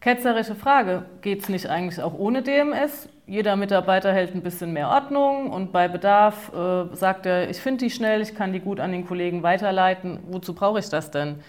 Ketzerische 0.00 0.54
Frage, 0.54 1.02
geht 1.20 1.42
es 1.42 1.50
nicht 1.50 1.68
eigentlich 1.68 2.02
auch 2.02 2.18
ohne 2.18 2.40
DMS? 2.40 3.10
Jeder 3.26 3.56
Mitarbeiter 3.56 4.10
hält 4.10 4.34
ein 4.34 4.40
bisschen 4.40 4.72
mehr 4.72 4.88
Ordnung 4.88 5.50
und 5.50 5.70
bei 5.70 5.86
Bedarf 5.86 6.50
äh, 6.54 6.96
sagt 6.96 7.26
er, 7.26 7.50
ich 7.50 7.58
finde 7.58 7.84
die 7.84 7.90
schnell, 7.90 8.22
ich 8.22 8.34
kann 8.34 8.54
die 8.54 8.60
gut 8.60 8.80
an 8.80 8.90
den 8.90 9.06
Kollegen 9.06 9.42
weiterleiten. 9.42 10.18
Wozu 10.30 10.54
brauche 10.54 10.78
ich 10.78 10.88
das 10.88 11.10
denn? 11.10 11.40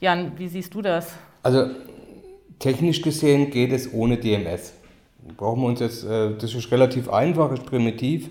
Jan, 0.00 0.32
wie 0.36 0.48
siehst 0.48 0.74
du 0.74 0.82
das? 0.82 1.14
Also 1.44 1.66
technisch 2.58 3.02
gesehen 3.02 3.52
geht 3.52 3.70
es 3.70 3.94
ohne 3.94 4.16
DMS 4.16 4.75
brauchen 5.36 5.62
wir 5.62 5.68
uns 5.68 5.80
jetzt, 5.80 6.04
äh, 6.04 6.34
das 6.38 6.54
ist 6.54 6.70
relativ 6.70 7.08
einfach, 7.08 7.52
ist 7.52 7.66
primitiv. 7.66 8.30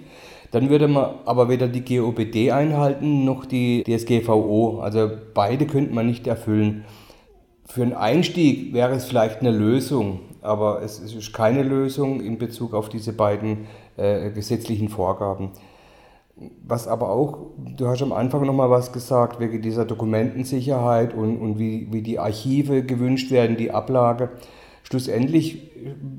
Dann 0.52 0.70
würde 0.70 0.88
man 0.88 1.16
aber 1.26 1.50
weder 1.50 1.68
die 1.68 1.84
GOBD 1.84 2.52
einhalten 2.52 3.26
noch 3.26 3.46
die 3.46 3.84
DSGVO. 3.84 4.80
Also 4.80 5.10
beide 5.34 5.66
könnte 5.66 5.94
man 5.94 6.08
nicht 6.08 6.28
erfüllen. 6.28 6.86
Für 7.66 7.82
einen 7.82 7.94
Einstieg 7.94 8.74
wäre 8.74 8.94
es 8.94 9.06
vielleicht 9.06 9.42
eine 9.42 9.52
Lösung, 9.52 10.22
aber 10.42 10.82
es 10.82 11.00
ist 11.00 11.34
keine 11.34 11.64
Lösung 11.64 12.22
in 12.22 12.38
Bezug 12.38 12.74
auf 12.74 12.90
diese 12.90 13.12
beiden 13.12 13.66
äh, 13.98 14.30
gesetzlichen 14.32 14.88
Vorgaben. 14.88 15.52
Was 16.66 16.88
aber 16.88 17.10
auch, 17.10 17.38
du 17.58 17.88
hast 17.88 18.02
am 18.02 18.12
Anfang 18.12 18.46
nochmal 18.46 18.70
was 18.70 18.92
gesagt, 18.92 19.40
wegen 19.40 19.62
dieser 19.62 19.86
Dokumentensicherheit 19.86 21.14
und, 21.14 21.38
und 21.38 21.60
wie, 21.60 21.88
wie 21.92 22.02
die 22.02 22.20
Archive 22.20 22.84
gewünscht 22.84 23.32
werden, 23.32 23.58
die 23.58 23.72
Ablage. 23.72 24.30
Schlussendlich 24.88 25.72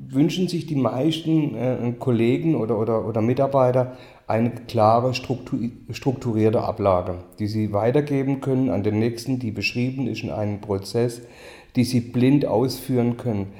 wünschen 0.09 0.49
sich 0.49 0.65
die 0.65 0.75
meisten 0.75 1.55
äh, 1.55 1.93
Kollegen 1.97 2.55
oder, 2.55 2.77
oder, 2.77 3.07
oder 3.07 3.21
Mitarbeiter 3.21 3.97
eine 4.27 4.51
klare, 4.51 5.13
strukturierte 5.13 6.61
Ablage, 6.61 7.19
die 7.39 7.47
sie 7.47 7.71
weitergeben 7.71 8.41
können 8.41 8.69
an 8.69 8.83
den 8.83 8.99
nächsten, 8.99 9.39
die 9.39 9.51
beschrieben 9.51 10.07
ist 10.07 10.23
in 10.23 10.31
einem 10.31 10.59
Prozess, 10.59 11.21
die 11.77 11.85
sie 11.85 12.01
blind 12.01 12.45
ausführen 12.45 13.15
können. 13.15 13.53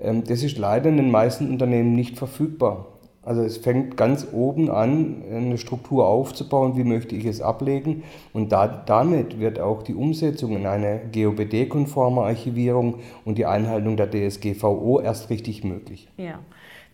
Ähm, 0.00 0.24
das 0.24 0.42
ist 0.42 0.56
leider 0.56 0.88
in 0.88 0.96
den 0.96 1.10
meisten 1.10 1.50
Unternehmen 1.50 1.94
nicht 1.94 2.16
verfügbar. 2.16 2.93
Also 3.24 3.42
es 3.42 3.56
fängt 3.56 3.96
ganz 3.96 4.26
oben 4.32 4.70
an, 4.70 5.22
eine 5.30 5.58
Struktur 5.58 6.06
aufzubauen, 6.06 6.76
wie 6.76 6.84
möchte 6.84 7.14
ich 7.14 7.24
es 7.24 7.40
ablegen. 7.40 8.02
Und 8.32 8.52
da, 8.52 8.66
damit 8.66 9.40
wird 9.40 9.58
auch 9.58 9.82
die 9.82 9.94
Umsetzung 9.94 10.56
in 10.56 10.66
eine 10.66 11.00
GOBD-konforme 11.12 12.22
Archivierung 12.22 13.00
und 13.24 13.38
die 13.38 13.46
Einhaltung 13.46 13.96
der 13.96 14.10
DSGVO 14.10 15.00
erst 15.00 15.30
richtig 15.30 15.64
möglich. 15.64 16.08
Ja. 16.16 16.38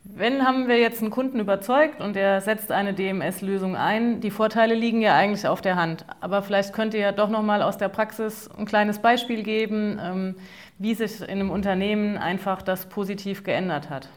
Wenn 0.02 0.46
haben 0.46 0.66
wir 0.66 0.78
jetzt 0.78 1.02
einen 1.02 1.10
Kunden 1.10 1.40
überzeugt 1.40 2.00
und 2.00 2.16
er 2.16 2.40
setzt 2.40 2.72
eine 2.72 2.94
DMS-Lösung 2.94 3.76
ein, 3.76 4.20
die 4.20 4.30
Vorteile 4.30 4.74
liegen 4.74 5.02
ja 5.02 5.14
eigentlich 5.14 5.46
auf 5.46 5.60
der 5.60 5.76
Hand. 5.76 6.06
Aber 6.20 6.42
vielleicht 6.42 6.72
könnt 6.72 6.94
ihr 6.94 7.00
ja 7.00 7.12
doch 7.12 7.28
noch 7.28 7.42
mal 7.42 7.60
aus 7.60 7.76
der 7.76 7.88
Praxis 7.88 8.48
ein 8.58 8.64
kleines 8.64 9.00
Beispiel 9.00 9.42
geben, 9.42 10.00
ähm, 10.02 10.34
wie 10.78 10.94
sich 10.94 11.20
in 11.20 11.28
einem 11.28 11.50
Unternehmen 11.50 12.16
einfach 12.16 12.62
das 12.62 12.86
positiv 12.86 13.44
geändert 13.44 13.90
hat. 13.90 14.08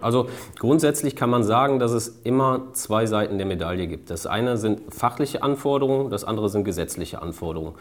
Also 0.00 0.28
grundsätzlich 0.58 1.16
kann 1.16 1.30
man 1.30 1.44
sagen, 1.44 1.78
dass 1.78 1.92
es 1.92 2.20
immer 2.24 2.68
zwei 2.72 3.06
Seiten 3.06 3.38
der 3.38 3.46
Medaille 3.46 3.86
gibt. 3.86 4.10
Das 4.10 4.26
eine 4.26 4.56
sind 4.56 4.80
fachliche 4.92 5.42
Anforderungen, 5.42 6.10
das 6.10 6.24
andere 6.24 6.48
sind 6.48 6.64
gesetzliche 6.64 7.22
Anforderungen. 7.22 7.74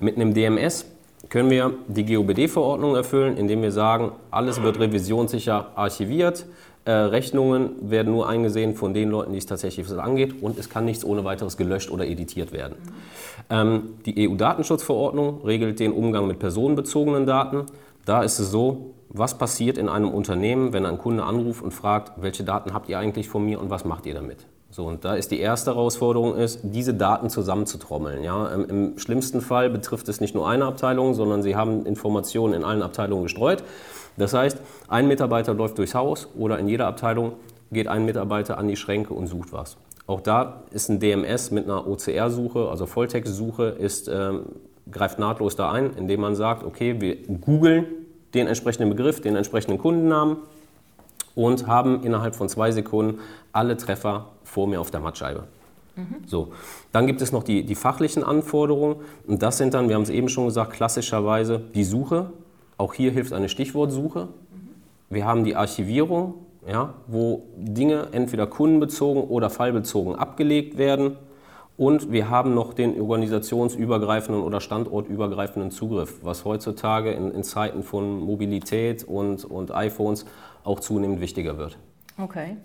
Mit 0.00 0.16
einem 0.16 0.34
DMS 0.34 0.86
können 1.28 1.50
wir 1.50 1.72
die 1.88 2.04
GOBD-Verordnung 2.04 2.94
erfüllen, 2.94 3.36
indem 3.36 3.62
wir 3.62 3.72
sagen, 3.72 4.12
alles 4.30 4.62
wird 4.62 4.78
revisionssicher 4.78 5.72
archiviert, 5.74 6.46
äh, 6.86 6.92
Rechnungen 6.92 7.90
werden 7.90 8.12
nur 8.12 8.28
eingesehen 8.28 8.76
von 8.76 8.94
den 8.94 9.10
Leuten, 9.10 9.32
die 9.32 9.38
es 9.38 9.46
tatsächlich 9.46 9.90
angeht 9.98 10.40
und 10.40 10.56
es 10.56 10.70
kann 10.70 10.84
nichts 10.84 11.04
ohne 11.04 11.24
weiteres 11.24 11.56
gelöscht 11.56 11.90
oder 11.90 12.06
editiert 12.06 12.52
werden. 12.52 12.76
Ähm, 13.50 13.94
die 14.06 14.28
EU-Datenschutzverordnung 14.28 15.42
regelt 15.44 15.80
den 15.80 15.92
Umgang 15.92 16.28
mit 16.28 16.38
personenbezogenen 16.38 17.26
Daten. 17.26 17.66
Da 18.06 18.22
ist 18.22 18.38
es 18.38 18.52
so, 18.52 18.94
was 19.08 19.36
passiert 19.36 19.76
in 19.76 19.88
einem 19.88 20.10
Unternehmen, 20.10 20.72
wenn 20.72 20.86
ein 20.86 20.96
Kunde 20.96 21.24
anruft 21.24 21.62
und 21.62 21.72
fragt, 21.72 22.12
welche 22.22 22.44
Daten 22.44 22.72
habt 22.72 22.88
ihr 22.88 22.98
eigentlich 22.98 23.28
von 23.28 23.44
mir 23.44 23.60
und 23.60 23.68
was 23.68 23.84
macht 23.84 24.06
ihr 24.06 24.14
damit? 24.14 24.46
So, 24.70 24.86
und 24.86 25.04
da 25.04 25.16
ist 25.16 25.32
die 25.32 25.40
erste 25.40 25.72
Herausforderung, 25.72 26.36
ist, 26.36 26.60
diese 26.62 26.94
Daten 26.94 27.30
zusammenzutrommeln. 27.30 28.22
Ja? 28.22 28.46
Im, 28.46 28.64
Im, 28.66 28.98
schlimmsten 28.98 29.40
Fall 29.40 29.70
betrifft 29.70 30.08
es 30.08 30.20
nicht 30.20 30.36
nur 30.36 30.48
eine 30.48 30.66
Abteilung, 30.66 31.14
sondern 31.14 31.42
sie 31.42 31.56
haben 31.56 31.84
Informationen 31.84 32.54
in 32.54 32.62
allen 32.62 32.82
Abteilungen 32.82 33.24
gestreut. 33.24 33.64
Das 34.16 34.34
heißt, 34.34 34.58
ein 34.86 35.08
Mitarbeiter 35.08 35.54
läuft 35.54 35.78
durchs 35.78 35.94
Haus 35.94 36.28
oder 36.38 36.60
in 36.60 36.68
jeder 36.68 36.86
Abteilung 36.86 37.32
geht 37.72 37.88
ein 37.88 38.04
Mitarbeiter 38.04 38.56
an 38.58 38.68
die 38.68 38.76
Schränke 38.76 39.14
und 39.14 39.26
sucht 39.26 39.52
was. 39.52 39.78
Auch 40.06 40.20
da 40.20 40.62
ist 40.70 40.88
ein 40.88 41.00
DMS 41.00 41.50
mit 41.50 41.64
einer 41.64 41.88
OCR-Suche, 41.88 42.68
also 42.68 42.86
Volltext-Suche, 42.86 43.76
ähm, 44.08 44.44
greift 44.90 45.18
nahtlos 45.18 45.56
da 45.56 45.70
ein, 45.72 45.94
indem 45.96 46.20
man 46.20 46.34
sagt, 46.34 46.64
okay, 46.64 47.00
wir 47.00 47.16
googeln 47.40 47.86
den 48.34 48.46
entsprechenden 48.46 48.90
Begriff, 48.90 49.20
den 49.20 49.36
entsprechenden 49.36 49.78
Kundennamen 49.78 50.38
und 51.34 51.66
haben 51.66 52.02
innerhalb 52.02 52.36
von 52.36 52.48
zwei 52.48 52.70
Sekunden 52.70 53.20
alle 53.52 53.76
Treffer 53.76 54.26
vor 54.44 54.66
mir 54.66 54.80
auf 54.80 54.90
der 54.90 55.00
Mattscheibe. 55.00 55.44
Mhm. 55.96 56.16
So, 56.26 56.52
dann 56.92 57.06
gibt 57.06 57.22
es 57.22 57.32
noch 57.32 57.42
die, 57.42 57.64
die 57.64 57.74
fachlichen 57.74 58.22
Anforderungen 58.22 58.96
und 59.26 59.42
das 59.42 59.58
sind 59.58 59.74
dann, 59.74 59.88
wir 59.88 59.96
haben 59.96 60.02
es 60.02 60.10
eben 60.10 60.28
schon 60.28 60.46
gesagt, 60.46 60.72
klassischerweise 60.72 61.60
die 61.74 61.84
Suche. 61.84 62.30
Auch 62.78 62.94
hier 62.94 63.10
hilft 63.10 63.32
eine 63.32 63.48
Stichwortsuche. 63.48 64.24
Mhm. 64.24 64.68
Wir 65.08 65.24
haben 65.24 65.44
die 65.44 65.56
Archivierung, 65.56 66.34
ja, 66.68 66.94
wo 67.06 67.44
Dinge 67.56 68.08
entweder 68.12 68.46
kundenbezogen 68.46 69.22
oder 69.22 69.50
fallbezogen 69.50 70.14
abgelegt 70.14 70.78
werden. 70.78 71.16
Und 71.76 72.10
wir 72.10 72.30
haben 72.30 72.54
noch 72.54 72.72
den 72.72 72.98
organisationsübergreifenden 72.98 74.42
oder 74.42 74.60
standortübergreifenden 74.60 75.70
Zugriff, 75.70 76.20
was 76.22 76.44
heutzutage 76.44 77.10
in, 77.12 77.32
in 77.32 77.42
Zeiten 77.44 77.82
von 77.82 78.18
Mobilität 78.18 79.04
und, 79.04 79.44
und 79.44 79.74
iPhones 79.74 80.24
auch 80.64 80.80
zunehmend 80.80 81.20
wichtiger 81.20 81.58
wird. 81.58 81.76
Okay. 82.18 82.56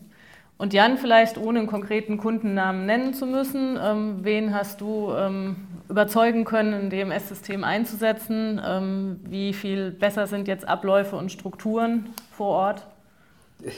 Und 0.58 0.74
Jan, 0.74 0.98
vielleicht 0.98 1.38
ohne 1.38 1.60
einen 1.60 1.68
konkreten 1.68 2.18
Kundennamen 2.18 2.86
nennen 2.86 3.14
zu 3.14 3.26
müssen, 3.26 3.80
ähm, 3.82 4.20
wen 4.22 4.54
hast 4.54 4.80
du 4.80 5.12
ähm, 5.12 5.56
überzeugen 5.90 6.46
können, 6.46 6.74
ein 6.74 6.90
DMS-System 6.90 7.64
einzusetzen? 7.64 8.62
Ähm, 8.64 9.20
wie 9.24 9.54
viel 9.54 9.92
besser 9.92 10.28
sind 10.28 10.48
jetzt 10.48 10.68
Abläufe 10.68 11.16
und 11.16 11.32
Strukturen 11.32 12.10
vor 12.32 12.50
Ort? 12.50 12.88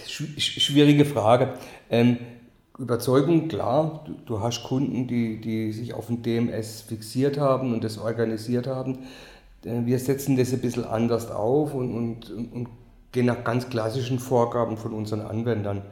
Schwierige 0.08 1.06
Frage. 1.06 1.54
Überzeugung, 2.80 3.50
klar, 3.50 4.04
du, 4.06 4.14
du, 4.26 4.40
hast 4.40 4.64
Kunden, 4.64 5.06
die, 5.06 5.40
die 5.40 5.72
sich 5.72 5.94
auf 5.94 6.10
ein 6.10 6.24
DMS 6.24 6.82
fixiert 6.82 7.38
haben 7.38 7.72
und 7.72 7.84
das 7.84 8.00
organisiert 8.00 8.66
haben. 8.66 9.00
Äh, 9.64 9.86
wir 9.86 10.00
setzen 10.00 10.38
das 10.38 10.54
ein 10.54 10.60
bisschen 10.60 10.86
anders 10.86 11.30
auf 11.30 11.76
und, 11.76 11.94
und, 11.94 12.52
und 12.52 12.68
gehen 13.12 13.28
nach 13.28 13.44
ganz 13.44 13.70
klassischen 13.70 14.18
Vorgaben 14.18 14.78
von 14.78 14.92
unseren 14.94 15.22
Anwendern. 15.22 15.84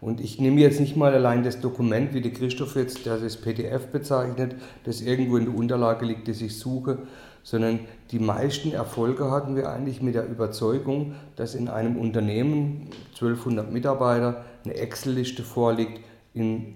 Und 0.00 0.22
ich 0.22 0.40
nehme 0.40 0.62
jetzt 0.62 0.80
nicht 0.80 0.96
mal 0.96 1.12
allein 1.12 1.44
das 1.44 1.60
Dokument, 1.60 2.14
wie 2.14 2.22
der 2.22 2.32
Christoph 2.32 2.74
jetzt, 2.74 3.04
der 3.04 3.18
das 3.18 3.36
PDF 3.36 3.88
bezeichnet, 3.88 4.56
das 4.84 5.02
irgendwo 5.02 5.36
in 5.36 5.44
der 5.44 5.54
Unterlage 5.54 6.06
liegt, 6.06 6.26
das 6.26 6.40
ich 6.40 6.58
suche, 6.58 7.00
sondern 7.42 7.80
die 8.10 8.18
meisten 8.18 8.72
Erfolge 8.72 9.30
hatten 9.30 9.56
wir 9.56 9.68
eigentlich 9.68 10.00
mit 10.00 10.14
der 10.14 10.26
Überzeugung, 10.26 11.16
dass 11.36 11.54
in 11.54 11.68
einem 11.68 11.96
Unternehmen, 11.96 12.88
1200 13.12 13.70
Mitarbeiter, 13.70 14.42
eine 14.64 14.74
Excel-Liste 14.74 15.42
vorliegt, 15.42 16.00
in 16.34 16.74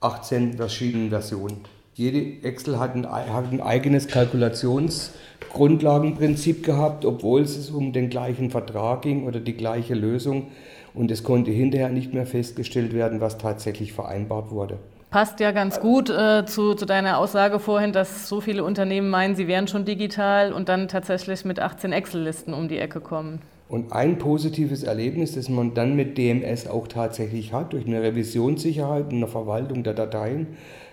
18 0.00 0.54
verschiedenen 0.54 1.10
Versionen. 1.10 1.58
Jede 1.94 2.46
Excel 2.46 2.78
hat 2.78 2.94
ein, 2.94 3.10
hat 3.10 3.50
ein 3.50 3.60
eigenes 3.62 4.06
Kalkulationsgrundlagenprinzip 4.08 6.62
gehabt, 6.62 7.06
obwohl 7.06 7.40
es 7.40 7.70
um 7.70 7.94
den 7.94 8.10
gleichen 8.10 8.50
Vertrag 8.50 9.00
ging 9.02 9.26
oder 9.26 9.40
die 9.40 9.56
gleiche 9.56 9.94
Lösung. 9.94 10.48
Und 10.92 11.10
es 11.10 11.24
konnte 11.24 11.50
hinterher 11.50 11.88
nicht 11.88 12.12
mehr 12.12 12.26
festgestellt 12.26 12.92
werden, 12.92 13.22
was 13.22 13.38
tatsächlich 13.38 13.94
vereinbart 13.94 14.50
wurde. 14.50 14.78
Passt 15.10 15.40
ja 15.40 15.52
ganz 15.52 15.80
gut 15.80 16.10
äh, 16.10 16.44
zu, 16.44 16.74
zu, 16.74 16.84
deiner 16.84 17.16
Aussage 17.18 17.58
vorhin, 17.60 17.92
dass 17.92 18.28
so 18.28 18.42
viele 18.42 18.62
Unternehmen 18.64 19.08
meinen, 19.08 19.34
sie 19.34 19.48
wären 19.48 19.68
schon 19.68 19.86
digital 19.86 20.52
und 20.52 20.68
dann 20.68 20.88
tatsächlich 20.88 21.46
mit 21.46 21.60
18 21.60 21.92
Excel-Listen 21.92 22.52
um 22.52 22.68
die 22.68 22.78
Ecke 22.78 23.00
kommen. 23.00 23.40
Und 23.68 23.92
ein 23.92 24.18
positives 24.18 24.84
Erlebnis, 24.84 25.34
das 25.34 25.48
man 25.48 25.74
dann 25.74 25.96
mit 25.96 26.16
DMS 26.16 26.68
auch 26.68 26.86
tatsächlich 26.86 27.52
hat, 27.52 27.72
durch 27.72 27.86
eine 27.86 28.02
Revisionssicherheit 28.02 29.06
und 29.06 29.16
eine 29.16 29.26
Verwaltung 29.26 29.82
der 29.82 29.94
Dateien, 29.94 30.46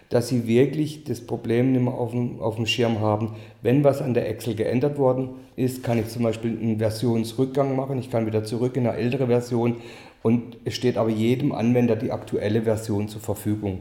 dass 0.09 0.27
sie 0.27 0.47
wirklich 0.47 1.03
das 1.03 1.21
Problem 1.21 1.71
nicht 1.71 1.83
mehr 1.83 1.93
auf 1.93 2.11
dem, 2.11 2.39
auf 2.39 2.55
dem 2.55 2.65
Schirm 2.65 2.99
haben. 2.99 3.35
Wenn 3.61 3.83
was 3.83 4.01
an 4.01 4.13
der 4.13 4.29
Excel 4.29 4.55
geändert 4.55 4.97
worden 4.97 5.29
ist, 5.55 5.83
kann 5.83 5.99
ich 5.99 6.07
zum 6.07 6.23
Beispiel 6.23 6.51
einen 6.51 6.79
Versionsrückgang 6.79 7.75
machen. 7.75 7.99
Ich 7.99 8.09
kann 8.09 8.25
wieder 8.25 8.43
zurück 8.43 8.75
in 8.75 8.87
eine 8.87 8.97
ältere 8.97 9.27
Version 9.27 9.77
und 10.23 10.57
es 10.65 10.73
steht 10.75 10.97
aber 10.97 11.09
jedem 11.09 11.51
Anwender 11.51 11.95
die 11.95 12.11
aktuelle 12.11 12.63
Version 12.63 13.07
zur 13.07 13.21
Verfügung. 13.21 13.79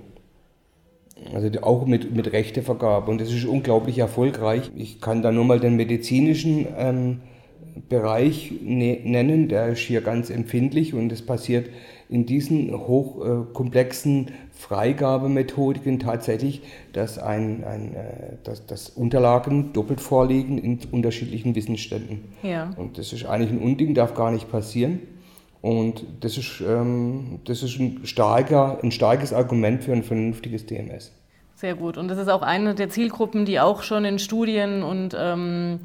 Also 1.34 1.48
auch 1.60 1.86
mit, 1.86 2.14
mit 2.14 2.32
Rechtevergabe. 2.32 3.10
Und 3.10 3.20
das 3.20 3.32
ist 3.32 3.44
unglaublich 3.44 3.98
erfolgreich. 3.98 4.70
Ich 4.74 5.00
kann 5.00 5.22
da 5.22 5.30
nur 5.30 5.44
mal 5.44 5.60
den 5.60 5.76
medizinischen 5.76 6.66
ähm, 6.76 7.20
Bereich 7.88 8.52
ne 8.62 9.00
nennen, 9.04 9.48
der 9.48 9.68
ist 9.68 9.80
hier 9.80 10.00
ganz 10.00 10.30
empfindlich 10.30 10.94
und 10.94 11.10
es 11.12 11.22
passiert 11.22 11.68
in 12.08 12.26
diesen 12.26 12.76
hochkomplexen 12.76 14.28
äh, 14.28 14.32
Freigabemethodiken 14.52 15.98
tatsächlich, 15.98 16.62
dass, 16.92 17.18
ein, 17.18 17.64
ein, 17.64 17.94
äh, 17.94 18.36
dass, 18.44 18.66
dass 18.66 18.90
Unterlagen 18.90 19.72
doppelt 19.72 20.00
vorliegen 20.00 20.58
in 20.58 20.78
unterschiedlichen 20.90 21.54
Wissensständen. 21.54 22.32
Ja. 22.42 22.70
Und 22.76 22.98
das 22.98 23.12
ist 23.12 23.24
eigentlich 23.24 23.50
ein 23.50 23.58
Unding, 23.58 23.94
darf 23.94 24.14
gar 24.14 24.30
nicht 24.30 24.50
passieren. 24.50 25.00
Und 25.62 26.04
das 26.20 26.36
ist, 26.36 26.60
ähm, 26.60 27.40
das 27.44 27.62
ist 27.62 27.78
ein, 27.78 28.00
starker, 28.04 28.78
ein 28.82 28.90
starkes 28.90 29.32
Argument 29.32 29.82
für 29.82 29.92
ein 29.92 30.02
vernünftiges 30.02 30.66
DMS. 30.66 31.12
Sehr 31.54 31.74
gut. 31.74 31.96
Und 31.96 32.08
das 32.08 32.18
ist 32.18 32.28
auch 32.28 32.42
eine 32.42 32.74
der 32.74 32.90
Zielgruppen, 32.90 33.44
die 33.44 33.60
auch 33.60 33.82
schon 33.82 34.04
in 34.04 34.18
Studien 34.18 34.82
und 34.82 35.16
ähm, 35.18 35.80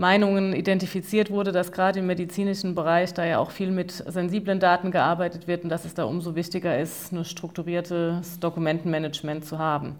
Meinungen 0.00 0.54
identifiziert 0.54 1.30
wurde, 1.30 1.52
dass 1.52 1.72
gerade 1.72 1.98
im 1.98 2.06
medizinischen 2.06 2.74
Bereich 2.74 3.12
da 3.12 3.22
ja 3.26 3.38
auch 3.38 3.50
viel 3.50 3.70
mit 3.70 3.92
sensiblen 3.92 4.58
Daten 4.58 4.90
gearbeitet 4.90 5.46
wird 5.46 5.62
und 5.62 5.68
dass 5.68 5.84
es 5.84 5.92
da 5.92 6.04
umso 6.04 6.34
wichtiger 6.34 6.78
ist, 6.80 7.12
ein 7.12 7.22
strukturiertes 7.22 8.40
Dokumentenmanagement 8.40 9.44
zu 9.44 9.58
haben. 9.58 9.96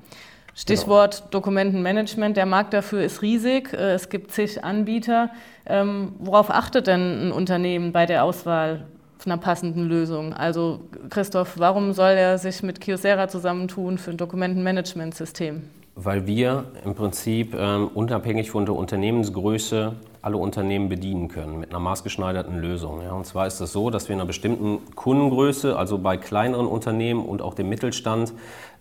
Stichwort 0.54 1.18
genau. 1.18 1.30
Dokumentenmanagement. 1.32 2.34
Der 2.38 2.46
Markt 2.46 2.72
dafür 2.72 3.02
ist 3.02 3.20
riesig. 3.20 3.74
Äh, 3.74 3.92
es 3.92 4.08
gibt 4.08 4.32
zig 4.32 4.64
Anbieter. 4.64 5.30
Ähm, 5.66 6.14
worauf 6.18 6.50
achtet 6.50 6.86
denn 6.86 7.28
ein 7.28 7.32
Unternehmen 7.32 7.92
bei 7.92 8.06
der 8.06 8.24
Auswahl 8.24 8.86
einer 9.26 9.36
passenden 9.36 9.86
Lösung? 9.86 10.32
Also 10.32 10.80
Christoph, 11.10 11.58
warum 11.58 11.92
soll 11.92 12.12
er 12.12 12.38
sich 12.38 12.62
mit 12.62 12.80
Kyocera 12.80 13.28
zusammentun 13.28 13.98
für 13.98 14.12
ein 14.12 14.16
Dokumentenmanagementsystem? 14.16 15.62
Weil 16.02 16.26
wir 16.26 16.64
im 16.84 16.94
Prinzip 16.94 17.54
ähm, 17.54 17.88
unabhängig 17.92 18.50
von 18.50 18.64
der 18.64 18.74
Unternehmensgröße 18.74 19.92
alle 20.22 20.36
Unternehmen 20.36 20.88
bedienen 20.88 21.28
können 21.28 21.58
mit 21.58 21.70
einer 21.70 21.78
maßgeschneiderten 21.78 22.58
Lösung. 22.58 23.02
Ja. 23.02 23.12
Und 23.12 23.26
zwar 23.26 23.46
ist 23.46 23.60
es 23.60 23.72
so, 23.72 23.90
dass 23.90 24.08
wir 24.08 24.14
in 24.14 24.20
einer 24.20 24.26
bestimmten 24.26 24.94
Kundengröße, 24.94 25.76
also 25.76 25.98
bei 25.98 26.16
kleineren 26.16 26.66
Unternehmen 26.66 27.24
und 27.24 27.42
auch 27.42 27.54
dem 27.54 27.68
Mittelstand, 27.68 28.32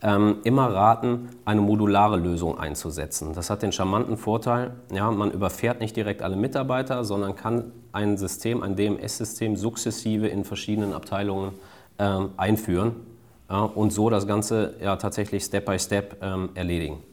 ähm, 0.01 0.37
immer 0.43 0.73
raten, 0.73 1.29
eine 1.43 1.61
modulare 1.61 2.17
Lösung 2.17 2.57
einzusetzen. 2.57 3.33
Das 3.33 3.49
hat 3.49 3.63
den 3.63 3.73
charmanten 3.73 4.15
Vorteil, 4.15 4.71
ja, 4.91 5.11
man 5.11 5.31
überfährt 5.31 5.81
nicht 5.81 5.95
direkt 5.95 6.21
alle 6.21 6.37
Mitarbeiter, 6.37 7.03
sondern 7.03 7.35
kann 7.35 7.71
ein 7.91 8.17
System, 8.17 8.63
ein 8.63 8.77
DMS-System 8.77 9.57
sukzessive 9.57 10.27
in 10.27 10.45
verschiedenen 10.45 10.93
Abteilungen 10.93 11.51
ähm, 11.97 12.29
einführen 12.37 12.95
ja, 13.49 13.61
und 13.63 13.91
so 13.91 14.09
das 14.09 14.27
Ganze 14.27 14.75
ja, 14.81 14.95
tatsächlich 14.95 15.43
Step 15.43 15.65
by 15.65 15.77
Step 15.79 16.17
ähm, 16.21 16.49
erledigen. 16.53 17.03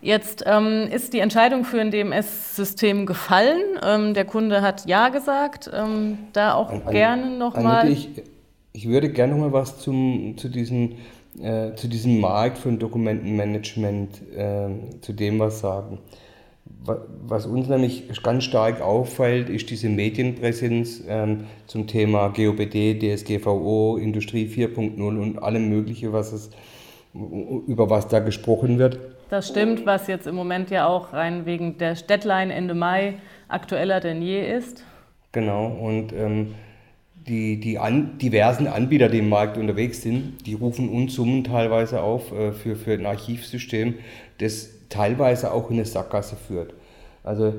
Jetzt 0.00 0.44
ähm, 0.46 0.88
ist 0.92 1.12
die 1.12 1.18
Entscheidung 1.18 1.64
für 1.64 1.80
ein 1.80 1.90
DMS-System 1.90 3.04
gefallen. 3.04 3.60
Ähm, 3.82 4.14
der 4.14 4.24
Kunde 4.24 4.62
hat 4.62 4.86
Ja 4.86 5.08
gesagt. 5.08 5.70
Ähm, 5.72 6.18
da 6.32 6.54
auch 6.54 6.70
an, 6.70 6.82
gerne 6.90 7.36
nochmal. 7.36 7.90
Ich, 7.90 8.08
ich 8.72 8.88
würde 8.88 9.10
gerne 9.10 9.34
noch 9.34 9.40
mal 9.40 9.52
was 9.52 9.80
zum, 9.80 10.36
zu, 10.36 10.48
diesem, 10.48 10.92
äh, 11.42 11.74
zu 11.74 11.88
diesem 11.88 12.20
Markt 12.20 12.58
von 12.58 12.78
Dokumentenmanagement, 12.78 14.22
äh, 14.36 14.68
zu 15.00 15.12
dem 15.12 15.40
was 15.40 15.60
sagen. 15.60 15.98
Was 17.26 17.46
uns 17.46 17.68
nämlich 17.68 18.04
ganz 18.22 18.44
stark 18.44 18.80
auffällt, 18.80 19.48
ist 19.48 19.68
diese 19.70 19.88
Medienpräsenz 19.88 21.02
ähm, 21.08 21.44
zum 21.66 21.86
Thema 21.86 22.28
GOBD, 22.28 22.98
DSGVO, 22.98 23.96
Industrie 23.96 24.46
4.0 24.46 25.00
und 25.00 25.42
allem 25.42 25.68
Mögliche, 25.68 26.12
was 26.12 26.32
es, 26.32 26.50
über 27.14 27.90
was 27.90 28.08
da 28.08 28.20
gesprochen 28.20 28.78
wird. 28.78 28.98
Das 29.30 29.48
stimmt, 29.48 29.84
was 29.84 30.06
jetzt 30.06 30.26
im 30.26 30.34
Moment 30.34 30.70
ja 30.70 30.86
auch 30.86 31.12
rein 31.12 31.46
wegen 31.46 31.78
der 31.78 31.94
Deadline 31.94 32.50
Ende 32.50 32.74
Mai 32.74 33.14
aktueller 33.48 34.00
denn 34.00 34.22
je 34.22 34.56
ist. 34.56 34.84
Genau, 35.32 35.66
und 35.66 36.12
ähm, 36.12 36.54
die, 37.26 37.60
die 37.60 37.78
an, 37.78 38.18
diversen 38.18 38.66
Anbieter, 38.66 39.08
die 39.08 39.18
im 39.18 39.28
Markt 39.28 39.58
unterwegs 39.58 40.02
sind, 40.02 40.46
die 40.46 40.54
rufen 40.54 40.88
Unsummen 40.88 41.44
teilweise 41.44 42.00
auf 42.00 42.32
äh, 42.32 42.52
für, 42.52 42.76
für 42.76 42.92
ein 42.92 43.04
Archivsystem, 43.04 43.94
das 44.38 44.70
teilweise 44.88 45.52
auch 45.52 45.68
in 45.70 45.76
eine 45.76 45.84
Sackgasse 45.84 46.36
führt. 46.36 46.72
Also 47.22 47.54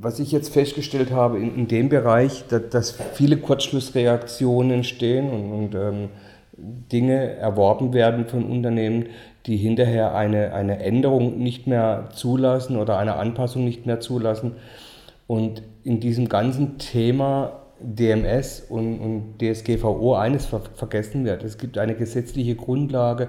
was 0.00 0.20
ich 0.20 0.32
jetzt 0.32 0.52
festgestellt 0.52 1.10
habe 1.10 1.38
in, 1.38 1.54
in 1.54 1.68
dem 1.68 1.88
Bereich, 1.88 2.44
dass, 2.48 2.68
dass, 2.70 2.98
viele 3.14 3.36
Kurzschlussreaktionen 3.36 4.70
entstehen 4.70 5.30
und, 5.30 5.52
und 5.52 5.74
ähm, 5.74 6.08
Dinge 6.58 7.34
erworben 7.34 7.92
werden 7.92 8.26
von 8.26 8.44
Unternehmen, 8.44 9.06
die 9.46 9.56
hinterher 9.56 10.14
eine, 10.14 10.52
eine 10.52 10.80
Änderung 10.80 11.38
nicht 11.38 11.66
mehr 11.66 12.08
zulassen 12.12 12.76
oder 12.76 12.98
eine 12.98 13.14
Anpassung 13.14 13.64
nicht 13.64 13.86
mehr 13.86 14.00
zulassen. 14.00 14.52
Und 15.26 15.62
in 15.84 16.00
diesem 16.00 16.28
ganzen 16.28 16.78
Thema 16.78 17.52
DMS 17.80 18.64
und, 18.68 18.98
und 18.98 19.22
DSGVO 19.40 20.14
eines 20.14 20.46
ver 20.46 20.62
vergessen 20.74 21.24
wird. 21.24 21.44
Es 21.44 21.58
gibt 21.58 21.78
eine 21.78 21.94
gesetzliche 21.94 22.56
Grundlage 22.56 23.28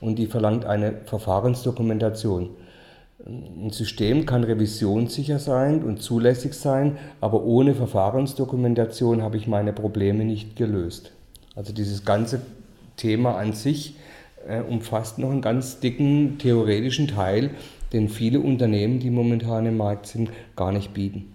und 0.00 0.18
die 0.18 0.26
verlangt 0.26 0.64
eine 0.64 0.92
Verfahrensdokumentation. 1.04 2.50
Ein 3.26 3.70
System 3.70 4.24
kann 4.24 4.44
revisionssicher 4.44 5.38
sein 5.38 5.82
und 5.82 6.00
zulässig 6.00 6.54
sein, 6.54 6.96
aber 7.20 7.44
ohne 7.44 7.74
Verfahrensdokumentation 7.74 9.22
habe 9.22 9.36
ich 9.36 9.46
meine 9.46 9.74
Probleme 9.74 10.24
nicht 10.24 10.56
gelöst. 10.56 11.12
Also 11.54 11.74
dieses 11.74 12.06
ganze 12.06 12.40
Thema 13.00 13.36
an 13.36 13.52
sich 13.52 13.96
äh, 14.46 14.60
umfasst 14.60 15.18
noch 15.18 15.30
einen 15.30 15.42
ganz 15.42 15.80
dicken 15.80 16.38
theoretischen 16.38 17.08
Teil, 17.08 17.50
den 17.92 18.08
viele 18.08 18.40
Unternehmen, 18.40 19.00
die 19.00 19.10
momentan 19.10 19.66
im 19.66 19.76
Markt 19.76 20.06
sind, 20.06 20.30
gar 20.56 20.72
nicht 20.72 20.94
bieten. 20.94 21.32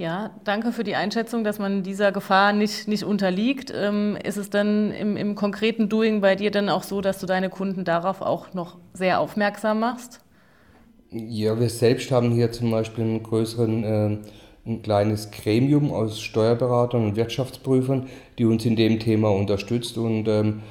Ja, 0.00 0.30
danke 0.44 0.72
für 0.72 0.82
die 0.82 0.94
Einschätzung, 0.94 1.44
dass 1.44 1.58
man 1.58 1.82
dieser 1.82 2.10
Gefahr 2.10 2.54
nicht, 2.54 2.88
nicht 2.88 3.04
unterliegt. 3.04 3.70
Ähm, 3.76 4.16
ist 4.24 4.38
es 4.38 4.48
dann 4.48 4.92
im, 4.92 5.18
im 5.18 5.34
konkreten 5.34 5.90
Doing 5.90 6.22
bei 6.22 6.36
dir 6.36 6.50
dann 6.50 6.70
auch 6.70 6.84
so, 6.84 7.02
dass 7.02 7.18
du 7.18 7.26
deine 7.26 7.50
Kunden 7.50 7.84
darauf 7.84 8.22
auch 8.22 8.54
noch 8.54 8.78
sehr 8.94 9.20
aufmerksam 9.20 9.80
machst? 9.80 10.20
Ja, 11.10 11.60
wir 11.60 11.68
selbst 11.68 12.10
haben 12.12 12.30
hier 12.30 12.50
zum 12.50 12.70
Beispiel 12.70 13.04
einen 13.04 13.22
größeren, 13.22 13.84
äh, 13.84 14.18
ein 14.64 14.80
kleines 14.82 15.32
Gremium 15.32 15.92
aus 15.92 16.18
Steuerberatern 16.18 17.04
und 17.04 17.16
Wirtschaftsprüfern, 17.16 18.06
die 18.38 18.46
uns 18.46 18.64
in 18.64 18.76
dem 18.76 19.00
Thema 19.00 19.28
unterstützt 19.28 19.98
und 19.98 20.26
ähm, 20.28 20.62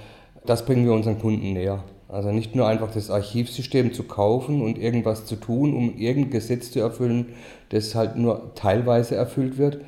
das 0.49 0.65
bringen 0.65 0.85
wir 0.85 0.93
unseren 0.93 1.19
Kunden 1.19 1.53
näher. 1.53 1.83
Also 2.07 2.31
nicht 2.31 2.55
nur 2.55 2.67
einfach 2.67 2.91
das 2.91 3.11
Archivsystem 3.11 3.93
zu 3.93 4.03
kaufen 4.03 4.63
und 4.63 4.79
irgendwas 4.79 5.25
zu 5.27 5.35
tun, 5.35 5.75
um 5.75 5.95
irgendein 5.95 6.31
Gesetz 6.31 6.71
zu 6.71 6.79
erfüllen, 6.79 7.27
das 7.69 7.93
halt 7.93 8.15
nur 8.15 8.55
teilweise 8.55 9.15
erfüllt 9.15 9.59
wird. 9.59 9.81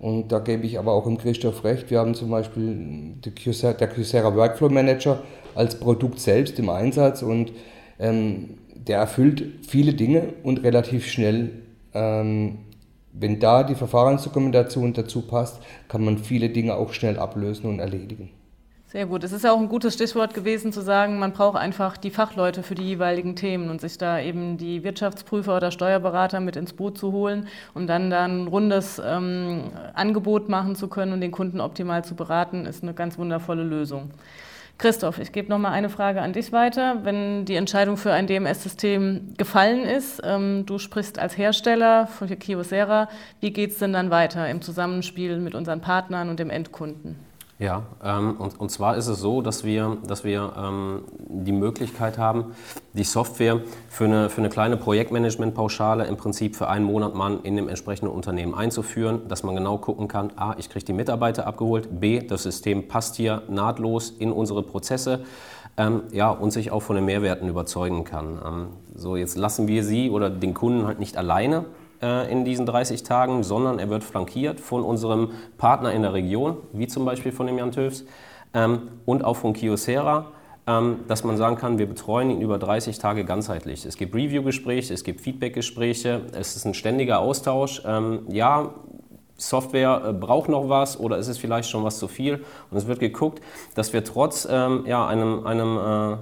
Und 0.00 0.32
da 0.32 0.40
gebe 0.40 0.66
ich 0.66 0.76
aber 0.78 0.92
auch 0.92 1.06
im 1.06 1.18
Christoph 1.18 1.62
recht. 1.62 1.88
Wir 1.92 2.00
haben 2.00 2.14
zum 2.14 2.30
Beispiel 2.30 3.14
Kyocera, 3.34 3.74
der 3.74 3.86
Kyocera 3.86 4.34
Workflow 4.34 4.68
Manager 4.68 5.22
als 5.54 5.78
Produkt 5.78 6.18
selbst 6.18 6.58
im 6.58 6.68
Einsatz 6.68 7.22
und 7.22 7.52
ähm, 8.00 8.58
der 8.74 8.98
erfüllt 8.98 9.44
viele 9.68 9.94
Dinge 9.94 10.34
und 10.42 10.64
relativ 10.64 11.06
schnell. 11.06 11.62
Ähm, 11.94 12.58
wenn 13.12 13.38
da 13.38 13.62
die 13.62 13.76
Verfahrensdokumentation 13.76 14.94
dazu 14.94 15.22
passt, 15.22 15.60
kann 15.86 16.04
man 16.04 16.18
viele 16.18 16.50
Dinge 16.50 16.74
auch 16.74 16.92
schnell 16.92 17.18
ablösen 17.18 17.70
und 17.70 17.78
erledigen. 17.78 18.30
Sehr 18.90 19.04
gut. 19.04 19.22
Es 19.22 19.32
ist 19.32 19.44
ja 19.44 19.52
auch 19.52 19.60
ein 19.60 19.68
gutes 19.68 19.92
Stichwort 19.92 20.32
gewesen 20.32 20.72
zu 20.72 20.80
sagen, 20.80 21.18
man 21.18 21.34
braucht 21.34 21.58
einfach 21.58 21.98
die 21.98 22.10
Fachleute 22.10 22.62
für 22.62 22.74
die 22.74 22.84
jeweiligen 22.84 23.36
Themen 23.36 23.68
und 23.68 23.82
sich 23.82 23.98
da 23.98 24.18
eben 24.18 24.56
die 24.56 24.82
Wirtschaftsprüfer 24.82 25.58
oder 25.58 25.70
Steuerberater 25.70 26.40
mit 26.40 26.56
ins 26.56 26.72
Boot 26.72 26.96
zu 26.96 27.12
holen, 27.12 27.48
um 27.74 27.86
dann 27.86 28.08
da 28.08 28.24
ein 28.24 28.46
rundes 28.46 28.98
ähm, 29.04 29.64
Angebot 29.92 30.48
machen 30.48 30.74
zu 30.74 30.88
können 30.88 31.12
und 31.12 31.20
den 31.20 31.32
Kunden 31.32 31.60
optimal 31.60 32.02
zu 32.02 32.14
beraten, 32.14 32.64
ist 32.64 32.82
eine 32.82 32.94
ganz 32.94 33.18
wundervolle 33.18 33.62
Lösung. 33.62 34.10
Christoph, 34.78 35.18
ich 35.18 35.32
gebe 35.32 35.50
noch 35.50 35.58
mal 35.58 35.72
eine 35.72 35.90
Frage 35.90 36.22
an 36.22 36.32
dich 36.32 36.52
weiter. 36.52 37.04
Wenn 37.04 37.44
die 37.44 37.56
Entscheidung 37.56 37.98
für 37.98 38.14
ein 38.14 38.26
DMS-System 38.26 39.34
gefallen 39.36 39.84
ist, 39.84 40.22
ähm, 40.24 40.64
du 40.64 40.78
sprichst 40.78 41.18
als 41.18 41.36
Hersteller 41.36 42.06
von 42.06 42.26
Kyocera, 42.26 43.10
wie 43.40 43.52
geht 43.52 43.72
es 43.72 43.78
denn 43.80 43.92
dann 43.92 44.08
weiter 44.08 44.48
im 44.48 44.62
Zusammenspiel 44.62 45.36
mit 45.40 45.54
unseren 45.54 45.82
Partnern 45.82 46.30
und 46.30 46.40
dem 46.40 46.48
Endkunden? 46.48 47.27
Ja, 47.60 47.82
ähm, 48.04 48.36
und, 48.38 48.60
und 48.60 48.70
zwar 48.70 48.96
ist 48.96 49.08
es 49.08 49.18
so, 49.18 49.42
dass 49.42 49.64
wir, 49.64 49.96
dass 50.06 50.22
wir 50.22 50.52
ähm, 50.56 51.02
die 51.18 51.50
Möglichkeit 51.50 52.16
haben, 52.16 52.52
die 52.92 53.02
Software 53.02 53.60
für 53.88 54.04
eine, 54.04 54.30
für 54.30 54.38
eine 54.38 54.48
kleine 54.48 54.76
Projektmanagement-Pauschale 54.76 56.06
im 56.06 56.16
Prinzip 56.16 56.54
für 56.54 56.68
einen 56.68 56.84
Monat 56.84 57.16
mal 57.16 57.40
in 57.42 57.56
dem 57.56 57.68
entsprechenden 57.68 58.14
Unternehmen 58.14 58.54
einzuführen, 58.54 59.26
dass 59.26 59.42
man 59.42 59.56
genau 59.56 59.76
gucken 59.78 60.06
kann, 60.06 60.30
a, 60.36 60.54
ich 60.56 60.70
kriege 60.70 60.84
die 60.84 60.92
Mitarbeiter 60.92 61.48
abgeholt, 61.48 62.00
b, 62.00 62.20
das 62.20 62.44
System 62.44 62.86
passt 62.86 63.16
hier 63.16 63.42
nahtlos 63.48 64.10
in 64.10 64.30
unsere 64.30 64.62
Prozesse 64.62 65.24
ähm, 65.76 66.02
ja, 66.12 66.30
und 66.30 66.52
sich 66.52 66.70
auch 66.70 66.82
von 66.82 66.94
den 66.94 67.06
Mehrwerten 67.06 67.48
überzeugen 67.48 68.04
kann. 68.04 68.38
Ähm, 68.46 68.66
so, 68.94 69.16
jetzt 69.16 69.36
lassen 69.36 69.66
wir 69.66 69.82
Sie 69.82 70.10
oder 70.10 70.30
den 70.30 70.54
Kunden 70.54 70.86
halt 70.86 71.00
nicht 71.00 71.16
alleine 71.16 71.64
äh, 72.02 72.30
in 72.30 72.44
diesen 72.44 72.66
30 72.66 73.02
Tagen, 73.02 73.42
sondern 73.42 73.78
er 73.78 73.88
wird 73.90 74.04
flankiert 74.04 74.60
von 74.60 74.82
unserem 74.82 75.30
Partner 75.56 75.92
in 75.92 76.02
der 76.02 76.12
Region, 76.12 76.56
wie 76.72 76.86
zum 76.86 77.04
Beispiel 77.04 77.32
von 77.32 77.46
dem 77.46 77.58
Jan 77.58 77.72
Töfs 77.72 78.04
ähm, 78.54 78.88
und 79.06 79.24
auch 79.24 79.36
von 79.36 79.52
Kyocera, 79.52 80.26
ähm, 80.66 81.00
dass 81.08 81.24
man 81.24 81.36
sagen 81.36 81.56
kann, 81.56 81.78
wir 81.78 81.86
betreuen 81.86 82.30
ihn 82.30 82.40
über 82.40 82.58
30 82.58 82.98
Tage 82.98 83.24
ganzheitlich. 83.24 83.84
Es 83.84 83.96
gibt 83.96 84.14
Review-Gespräche, 84.14 84.92
es 84.92 85.04
gibt 85.04 85.20
Feedback-Gespräche, 85.20 86.22
es 86.32 86.56
ist 86.56 86.64
ein 86.64 86.74
ständiger 86.74 87.20
Austausch. 87.20 87.82
Ähm, 87.86 88.20
ja, 88.28 88.70
Software 89.36 90.02
äh, 90.04 90.12
braucht 90.12 90.48
noch 90.48 90.68
was 90.68 90.98
oder 90.98 91.16
ist 91.16 91.28
es 91.28 91.38
vielleicht 91.38 91.70
schon 91.70 91.84
was 91.84 91.98
zu 91.98 92.08
viel? 92.08 92.44
Und 92.70 92.76
es 92.76 92.86
wird 92.86 93.00
geguckt, 93.00 93.40
dass 93.74 93.92
wir 93.92 94.04
trotz 94.04 94.46
ähm, 94.50 94.84
ja, 94.86 95.06
einem, 95.06 95.46
einem 95.46 95.78
äh, 95.78 96.16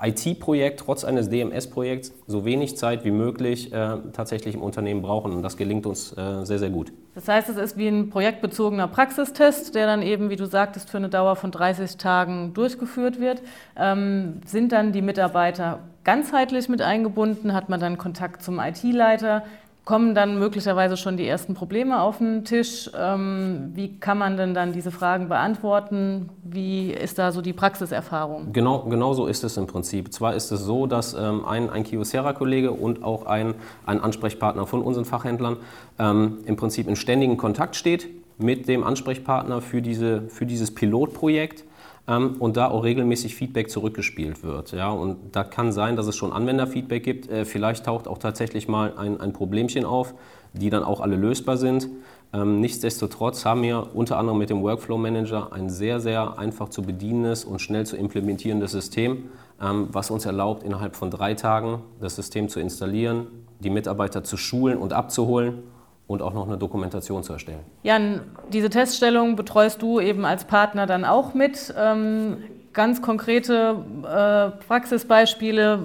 IT-Projekt 0.00 0.80
trotz 0.80 1.04
eines 1.04 1.28
DMS-Projekts 1.28 2.12
so 2.26 2.44
wenig 2.44 2.76
Zeit 2.76 3.04
wie 3.04 3.10
möglich 3.10 3.72
äh, 3.72 3.96
tatsächlich 4.12 4.54
im 4.54 4.62
Unternehmen 4.62 5.02
brauchen. 5.02 5.32
Und 5.32 5.42
das 5.42 5.56
gelingt 5.56 5.86
uns 5.86 6.12
äh, 6.16 6.44
sehr, 6.44 6.58
sehr 6.58 6.70
gut. 6.70 6.92
Das 7.14 7.28
heißt, 7.28 7.48
es 7.48 7.56
ist 7.56 7.76
wie 7.76 7.86
ein 7.86 8.10
projektbezogener 8.10 8.88
Praxistest, 8.88 9.74
der 9.74 9.86
dann 9.86 10.02
eben, 10.02 10.30
wie 10.30 10.36
du 10.36 10.46
sagtest, 10.46 10.90
für 10.90 10.96
eine 10.96 11.08
Dauer 11.08 11.36
von 11.36 11.50
30 11.50 11.96
Tagen 11.96 12.54
durchgeführt 12.54 13.20
wird. 13.20 13.42
Ähm, 13.76 14.40
sind 14.46 14.72
dann 14.72 14.92
die 14.92 15.02
Mitarbeiter 15.02 15.80
ganzheitlich 16.02 16.68
mit 16.68 16.82
eingebunden? 16.82 17.52
Hat 17.52 17.68
man 17.68 17.80
dann 17.80 17.98
Kontakt 17.98 18.42
zum 18.42 18.58
IT-Leiter? 18.58 19.44
Kommen 19.84 20.14
dann 20.14 20.38
möglicherweise 20.38 20.96
schon 20.96 21.16
die 21.16 21.26
ersten 21.26 21.54
Probleme 21.54 22.00
auf 22.00 22.18
den 22.18 22.44
Tisch. 22.44 22.90
Ähm, 22.98 23.72
wie 23.74 23.98
kann 23.98 24.16
man 24.16 24.36
denn 24.36 24.54
dann 24.54 24.72
diese 24.72 24.90
Fragen 24.90 25.28
beantworten? 25.28 26.30
Wie 26.42 26.90
ist 26.90 27.18
da 27.18 27.32
so 27.32 27.42
die 27.42 27.52
Praxiserfahrung? 27.52 28.52
Genau, 28.52 28.84
genau 28.84 29.12
so 29.12 29.26
ist 29.26 29.44
es 29.44 29.56
im 29.56 29.66
Prinzip. 29.66 30.12
Zwar 30.12 30.34
ist 30.34 30.50
es 30.50 30.60
so, 30.60 30.86
dass 30.86 31.12
ähm, 31.12 31.44
ein, 31.44 31.68
ein 31.68 31.84
Kyocera-Kollege 31.84 32.72
und 32.72 33.04
auch 33.04 33.26
ein, 33.26 33.54
ein 33.84 34.00
Ansprechpartner 34.00 34.66
von 34.66 34.80
unseren 34.80 35.04
Fachhändlern 35.04 35.58
ähm, 35.98 36.38
im 36.46 36.56
Prinzip 36.56 36.88
in 36.88 36.96
ständigen 36.96 37.36
Kontakt 37.36 37.76
steht 37.76 38.08
mit 38.38 38.66
dem 38.68 38.84
Ansprechpartner 38.84 39.60
für, 39.60 39.82
diese, 39.82 40.22
für 40.28 40.46
dieses 40.46 40.74
Pilotprojekt 40.74 41.64
ähm, 42.06 42.36
und 42.38 42.56
da 42.56 42.68
auch 42.68 42.84
regelmäßig 42.84 43.34
Feedback 43.34 43.70
zurückgespielt 43.70 44.42
wird. 44.42 44.72
Ja? 44.72 44.90
Und 44.90 45.34
da 45.34 45.44
kann 45.44 45.72
sein, 45.72 45.96
dass 45.96 46.06
es 46.06 46.16
schon 46.16 46.32
Anwenderfeedback 46.32 47.02
gibt. 47.02 47.30
Äh, 47.30 47.44
vielleicht 47.44 47.86
taucht 47.86 48.08
auch 48.08 48.18
tatsächlich 48.18 48.68
mal 48.68 48.96
ein, 48.96 49.20
ein 49.20 49.32
Problemchen 49.32 49.84
auf, 49.84 50.14
die 50.52 50.70
dann 50.70 50.84
auch 50.84 51.00
alle 51.00 51.16
lösbar 51.16 51.56
sind. 51.56 51.88
Ähm, 52.32 52.60
nichtsdestotrotz 52.60 53.44
haben 53.44 53.62
wir 53.62 53.94
unter 53.94 54.18
anderem 54.18 54.38
mit 54.38 54.50
dem 54.50 54.62
Workflow 54.62 54.98
Manager 54.98 55.52
ein 55.52 55.70
sehr, 55.70 56.00
sehr 56.00 56.38
einfach 56.38 56.68
zu 56.68 56.82
bedienendes 56.82 57.44
und 57.44 57.60
schnell 57.60 57.86
zu 57.86 57.96
implementierendes 57.96 58.72
System, 58.72 59.26
ähm, 59.62 59.88
was 59.92 60.10
uns 60.10 60.26
erlaubt, 60.26 60.62
innerhalb 60.62 60.96
von 60.96 61.10
drei 61.10 61.34
Tagen 61.34 61.82
das 62.00 62.16
System 62.16 62.48
zu 62.48 62.60
installieren, 62.60 63.26
die 63.60 63.70
Mitarbeiter 63.70 64.24
zu 64.24 64.36
schulen 64.36 64.78
und 64.78 64.92
abzuholen 64.92 65.62
und 66.06 66.22
auch 66.22 66.34
noch 66.34 66.46
eine 66.46 66.58
Dokumentation 66.58 67.22
zu 67.22 67.32
erstellen. 67.32 67.60
Jan, 67.82 68.20
diese 68.52 68.70
Teststellung 68.70 69.36
betreust 69.36 69.80
du 69.80 70.00
eben 70.00 70.24
als 70.24 70.44
Partner 70.44 70.86
dann 70.86 71.04
auch 71.04 71.34
mit. 71.34 71.74
Ähm, 71.78 72.38
ganz 72.74 73.00
konkrete 73.00 73.76
äh, 74.02 74.64
Praxisbeispiele, 74.66 75.78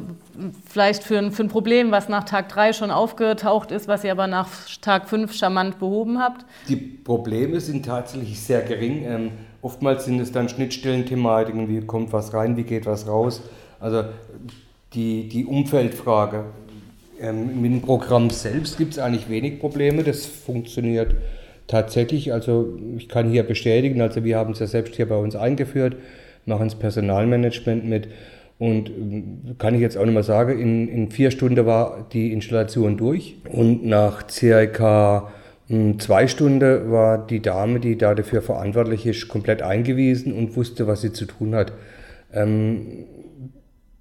vielleicht 0.65 1.03
für 1.03 1.17
ein, 1.19 1.31
für 1.31 1.43
ein 1.43 1.47
Problem, 1.47 1.91
was 1.91 2.09
nach 2.09 2.25
Tag 2.25 2.49
3 2.49 2.73
schon 2.73 2.91
aufgetaucht 2.91 3.71
ist, 3.71 3.87
was 3.87 4.03
ihr 4.03 4.11
aber 4.11 4.27
nach 4.27 4.49
Tag 4.81 5.07
5 5.07 5.31
charmant 5.33 5.79
behoben 5.79 6.19
habt? 6.19 6.45
Die 6.67 6.75
Probleme 6.75 7.61
sind 7.61 7.85
tatsächlich 7.85 8.41
sehr 8.41 8.61
gering. 8.61 9.03
Ähm, 9.05 9.31
oftmals 9.61 10.05
sind 10.05 10.19
es 10.19 10.31
dann 10.31 10.49
Schnittstellenthematiken, 10.49 11.69
wie 11.69 11.85
kommt 11.85 12.11
was 12.11 12.33
rein, 12.33 12.57
wie 12.57 12.63
geht 12.63 12.85
was 12.85 13.07
raus. 13.07 13.41
Also 13.79 14.03
die, 14.93 15.29
die 15.29 15.45
Umfeldfrage, 15.45 16.45
ähm, 17.21 17.61
mit 17.61 17.71
dem 17.71 17.81
Programm 17.81 18.29
selbst 18.29 18.77
gibt 18.77 18.93
es 18.93 18.99
eigentlich 18.99 19.29
wenig 19.29 19.59
Probleme. 19.59 20.03
Das 20.03 20.25
funktioniert 20.25 21.15
tatsächlich. 21.67 22.33
Also 22.33 22.77
ich 22.97 23.07
kann 23.07 23.29
hier 23.29 23.43
bestätigen, 23.43 24.01
also 24.01 24.23
wir 24.23 24.37
haben 24.37 24.53
es 24.53 24.59
ja 24.59 24.67
selbst 24.67 24.95
hier 24.95 25.07
bei 25.07 25.17
uns 25.17 25.35
eingeführt, 25.35 25.95
machen 26.45 26.67
das 26.67 26.75
Personalmanagement 26.75 27.85
mit. 27.85 28.07
Und 28.57 28.89
ähm, 28.89 29.55
kann 29.57 29.73
ich 29.73 29.81
jetzt 29.81 29.97
auch 29.97 30.05
nicht 30.05 30.13
mal 30.13 30.23
sagen, 30.23 30.59
in, 30.59 30.87
in 30.89 31.11
vier 31.11 31.31
Stunden 31.31 31.65
war 31.65 32.07
die 32.11 32.33
Installation 32.33 32.97
durch. 32.97 33.37
Und 33.49 33.85
nach 33.85 34.29
circa 34.29 35.31
hm, 35.67 35.99
zwei 35.99 36.27
Stunden 36.27 36.91
war 36.91 37.25
die 37.25 37.41
Dame, 37.41 37.79
die 37.79 37.97
da 37.97 38.15
dafür 38.15 38.41
verantwortlich 38.41 39.05
ist, 39.05 39.27
komplett 39.29 39.61
eingewiesen 39.61 40.33
und 40.33 40.55
wusste, 40.55 40.87
was 40.87 41.01
sie 41.01 41.13
zu 41.13 41.25
tun 41.25 41.55
hat. 41.55 41.71
Ähm, 42.33 43.05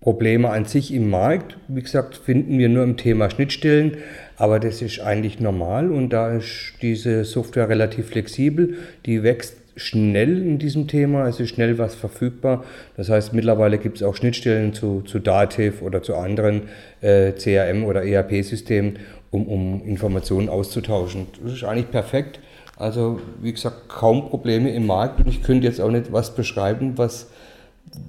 Probleme 0.01 0.51
an 0.51 0.65
sich 0.65 0.95
im 0.95 1.11
Markt, 1.11 1.57
wie 1.67 1.83
gesagt, 1.83 2.17
finden 2.17 2.59
wir 2.59 2.69
nur 2.69 2.85
im 2.85 2.97
Thema 2.97 3.31
Schnittstellen, 3.31 3.97
aber 4.37 4.61
das 4.61 4.81
ist 4.81 5.01
eigentlich 5.01 5.41
normal 5.41 5.91
und 5.91 6.11
da 6.11 6.37
ist 6.37 6.75
diese 6.83 7.25
Software 7.25 7.69
relativ 7.69 8.09
flexibel, 8.11 8.77
die 9.07 9.25
wächst 9.25 9.57
schnell 9.79 10.43
in 10.43 10.59
diesem 10.59 10.89
Thema, 10.89 11.29
es 11.29 11.41
ist 11.41 11.51
schnell 11.51 11.79
was 11.79 11.95
verfügbar. 11.95 12.65
Das 12.97 13.09
heißt, 13.09 13.33
mittlerweile 13.33 13.79
gibt 13.79 13.99
es 13.99 14.03
auch 14.03 14.15
Schnittstellen 14.15 14.73
zu, 14.75 15.03
zu 15.03 15.19
Dativ 15.19 15.83
oder 15.83 16.03
zu 16.03 16.17
anderen 16.17 16.63
äh, 17.01 17.33
CRM- 17.33 17.85
oder 17.85 18.05
ERP-Systemen, 18.05 18.99
um, 19.31 19.47
um 19.47 19.83
Informationen 19.85 20.49
auszutauschen. 20.49 21.29
Das 21.43 21.53
ist 21.53 21.65
eigentlich 21.65 21.91
perfekt. 21.91 22.41
Also, 22.77 23.21
wie 23.41 23.53
gesagt, 23.53 23.89
kaum 23.89 24.29
Probleme 24.29 24.73
im 24.73 24.87
Markt 24.87 25.21
und 25.21 25.29
ich 25.29 25.43
könnte 25.43 25.67
jetzt 25.67 25.81
auch 25.81 25.91
nicht 25.91 26.13
was 26.13 26.35
beschreiben, 26.35 26.97
was, 26.97 27.29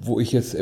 wo 0.02 0.20
ich 0.20 0.32
jetzt 0.32 0.54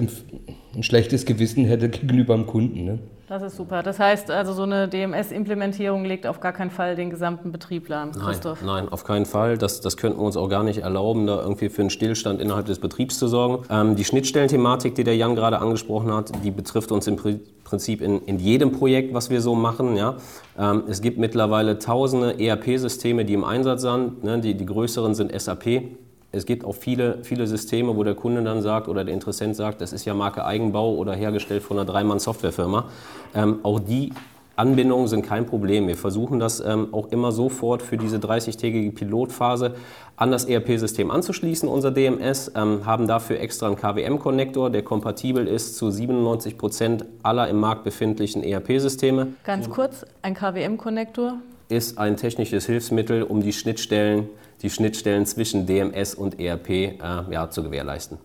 ein 0.79 0.83
schlechtes 0.83 1.27
Gewissen 1.27 1.65
hätte 1.65 1.89
gegenüber 1.89 2.35
dem 2.35 2.47
Kunden. 2.47 2.85
Ne? 2.85 2.99
Das 3.29 3.43
ist 3.43 3.57
super. 3.57 3.83
Das 3.83 3.99
heißt 3.99 4.31
also, 4.31 4.55
so 4.55 4.63
eine 4.63 4.89
DMS-Implementierung 4.89 6.05
legt 6.07 6.27
auf 6.27 6.41
gar 6.41 6.55
keinen 6.55 6.71
Fall 6.71 6.97
den 6.97 7.11
gesamten 7.11 7.53
Betrieb 7.53 7.89
lahm, 7.89 8.13
Christoph. 8.13 8.63
Nein, 8.63 8.85
nein, 8.85 8.93
auf 8.93 9.05
keinen 9.05 9.27
Fall. 9.27 9.59
Das, 9.59 9.83
das 9.83 9.99
könnten 9.99 10.19
wir 10.19 10.25
uns 10.25 10.39
auch 10.39 10.49
gar 10.49 10.63
nicht 10.63 10.79
erlauben, 10.79 11.27
da 11.27 11.43
irgendwie 11.43 11.69
für 11.69 11.83
einen 11.83 11.91
Stillstand 11.91 12.41
innerhalb 12.41 12.65
des 12.65 12.79
Betriebs 12.79 13.19
zu 13.19 13.29
sorgen. 13.29 13.65
Ähm, 13.71 13.97
die 13.97 14.05
Schnittstellenthematik, 14.05 14.95
die 14.95 15.05
der 15.05 15.15
Jan 15.15 15.35
gerade 15.35 15.59
angesprochen 15.59 16.11
hat, 16.11 16.33
die 16.43 16.51
betrifft 16.51 16.91
uns 16.91 17.07
im 17.07 17.17
Prinzip 17.65 18.01
in, 18.01 18.23
in 18.23 18.39
jedem 18.39 18.73
Projekt, 18.73 19.13
was 19.13 19.29
wir 19.29 19.43
so 19.43 19.55
machen. 19.55 19.97
Ja? 19.97 20.17
Ähm, 20.59 20.85
es 20.89 21.03
gibt 21.03 21.19
mittlerweile 21.19 21.79
tausende 21.79 22.41
ERP-Systeme, 22.41 23.27
die 23.27 23.35
im 23.35 23.45
Einsatz 23.45 23.83
sind. 23.83 24.25
Ne? 24.25 24.39
Die, 24.39 24.55
die 24.55 24.65
größeren 24.65 25.15
sind 25.15 25.39
SAP 25.39 25.83
es 26.31 26.45
gibt 26.45 26.65
auch 26.65 26.75
viele, 26.75 27.19
viele 27.23 27.47
Systeme, 27.47 27.97
wo 27.97 28.05
der 28.05 28.15
Kunde 28.15 28.43
dann 28.43 28.61
sagt 28.61 28.89
oder 28.89 29.05
der 29.05 29.15
Interessent 29.15 29.57
sagt, 29.57 29.81
das 29.81 29.93
ist 29.93 30.05
ja 30.05 30.15
Marke 30.15 30.45
Eigenbau 30.45 30.95
oder 30.95 31.15
hergestellt 31.15 31.63
von 31.63 31.79
einer 31.79 31.91
Dreimann-Softwarefirma. 31.91 32.85
Ähm, 33.35 33.61
auch 33.63 33.81
die 33.81 34.13
Anbindungen 34.59 35.07
sind 35.07 35.23
kein 35.23 35.47
Problem. 35.47 35.87
Wir 35.87 35.97
versuchen 35.97 36.41
das 36.41 36.61
ähm, 36.61 36.89
auch 36.93 37.13
immer 37.13 37.31
sofort 37.31 37.81
für 37.81 37.97
diese 37.97 38.19
30-tägige 38.19 38.93
Pilotphase 38.93 39.77
an 40.17 40.33
das 40.33 40.45
ERP-System 40.47 41.13
anzuschließen, 41.13 41.69
unser 41.69 41.93
DMS, 41.93 42.51
ähm, 42.57 42.85
haben 42.85 43.07
dafür 43.07 43.39
extra 43.39 43.69
einen 43.69 43.77
KWM-Konnektor, 43.77 44.69
der 44.69 44.83
kompatibel 44.83 45.47
ist 45.47 45.77
zu 45.77 45.91
97 45.93 46.59
Prozent 46.59 47.05
aller 47.23 47.49
im 47.49 47.61
Markt 47.61 47.85
befindlichen 47.85 48.43
ERP-Systeme. 48.43 49.29
Ganz 49.45 49.71
kurz, 49.71 50.05
ein 50.23 50.35
KWM-Konnektor? 50.35 51.39
Ist 51.69 51.99
ein 51.99 52.17
technisches 52.17 52.67
Hilfsmittel, 52.67 53.23
um 53.23 53.43
die 53.43 53.53
Schnittstellen 53.53 54.29
die 54.63 54.71
Schnittstellen 54.71 55.27
zwischen 55.27 55.67
DMS 55.67 56.15
und 56.15 56.41
ERP 56.41 56.71
äh, 56.71 56.97
ja, 57.31 57.51
zu 57.51 57.63
gewährleisten. 57.63 58.19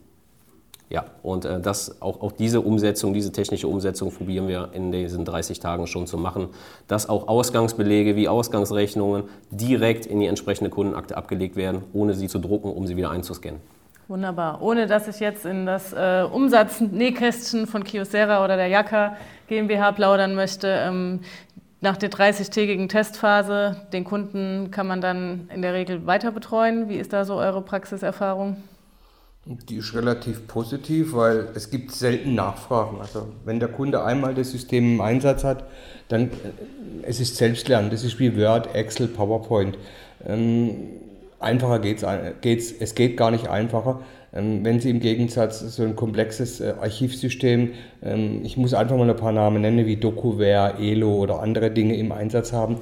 Ja, 0.90 1.06
und 1.24 1.46
äh, 1.46 1.60
das, 1.60 2.02
auch, 2.02 2.22
auch 2.22 2.32
diese 2.32 2.62
Umsetzung, 2.62 3.14
diese 3.14 3.32
technische 3.32 3.68
Umsetzung 3.68 4.12
probieren 4.12 4.48
wir 4.48 4.70
in 4.74 4.92
diesen 4.92 5.26
30 5.26 5.60
Tagen 5.60 5.88
schon 5.88 6.08
zu 6.08 6.18
machen, 6.18 6.50
dass 6.88 7.10
auch 7.10 7.28
Ausgangsbelege 7.28 8.16
wie 8.16 8.28
Ausgangsrechnungen 8.28 9.24
direkt 9.50 10.06
in 10.06 10.20
die 10.20 10.28
entsprechende 10.28 10.70
Kundenakte 10.70 11.18
abgelegt 11.18 11.56
werden, 11.56 11.84
ohne 11.94 12.14
sie 12.14 12.28
zu 12.28 12.40
drucken, 12.40 12.72
um 12.72 12.86
sie 12.86 12.98
wieder 12.98 13.12
einzuscannen. 13.12 13.60
Wunderbar. 14.08 14.62
Ohne 14.62 14.86
dass 14.86 15.08
ich 15.08 15.20
jetzt 15.22 15.46
in 15.46 15.66
das 15.66 15.94
äh, 15.94 16.28
Umsatznähkästchen 16.30 17.68
von 17.68 17.86
Kyocera 17.86 18.44
oder 18.44 18.58
der 18.58 18.68
Jacka 18.68 19.16
GmbH 19.48 19.94
plaudern 19.94 20.36
möchte. 20.36 20.68
Ähm, 20.68 21.22
nach 21.84 21.98
der 21.98 22.10
30-tägigen 22.10 22.88
Testphase, 22.88 23.76
den 23.91 24.06
Kunden 24.06 24.72
kann 24.72 24.88
man 24.88 25.02
dann 25.02 25.50
in 25.54 25.62
der 25.62 25.74
Regel 25.74 26.06
weiter 26.06 26.32
betreuen. 26.32 26.88
Wie 26.88 26.96
ist 26.96 27.12
da 27.12 27.26
so 27.26 27.36
eure 27.36 27.62
Praxiserfahrung? 27.62 28.56
Die 29.46 29.76
ist 29.76 29.93
relativ 29.93 30.48
positiv, 30.48 31.13
weil 31.13 31.50
es 31.54 31.69
gibt 31.69 31.91
selten 31.91 32.36
Nachfragen. 32.36 33.02
Also 33.02 33.28
wenn 33.43 33.60
der 33.60 33.67
Kunde 33.67 34.02
einmal 34.02 34.34
das 34.34 34.52
System 34.52 34.93
im 34.93 35.02
Einsatz 35.02 35.43
hat, 35.43 35.65
dann 36.08 36.28
äh, 36.28 36.32
es 37.02 37.19
ist 37.19 37.36
Selbstlernen. 37.36 37.91
Das 37.91 38.06
ist 38.06 38.17
wie 38.17 38.38
Word, 38.38 38.74
Excel, 38.74 39.10
PowerPoint. 39.10 39.78
Ähm, 40.26 40.78
einfacher 41.44 41.80
geht's, 41.80 42.06
geht's, 42.42 42.74
es 42.80 42.96
geht 42.96 43.18
gar 43.18 43.32
nicht 43.32 43.48
einfacher. 43.48 44.02
Ähm, 44.36 44.66
wenn 44.66 44.80
Sie 44.80 44.90
im 44.90 45.00
Gegensatz 45.00 45.60
so 45.60 45.84
ein 45.84 45.96
komplexes 45.96 46.60
äh, 46.60 46.74
Archivsystem, 46.82 47.72
ähm, 48.02 48.42
ich 48.44 48.58
muss 48.58 48.74
einfach 48.74 48.98
mal 48.98 49.08
ein 49.08 49.16
paar 49.16 49.32
Namen 49.32 49.62
nennen, 49.62 49.86
wie 49.86 49.96
DocuWare, 49.96 50.80
Elo 50.80 51.16
oder 51.16 51.40
andere 51.40 51.70
Dinge 51.70 51.96
im 51.98 52.12
Einsatz 52.12 52.52
haben, 52.52 52.78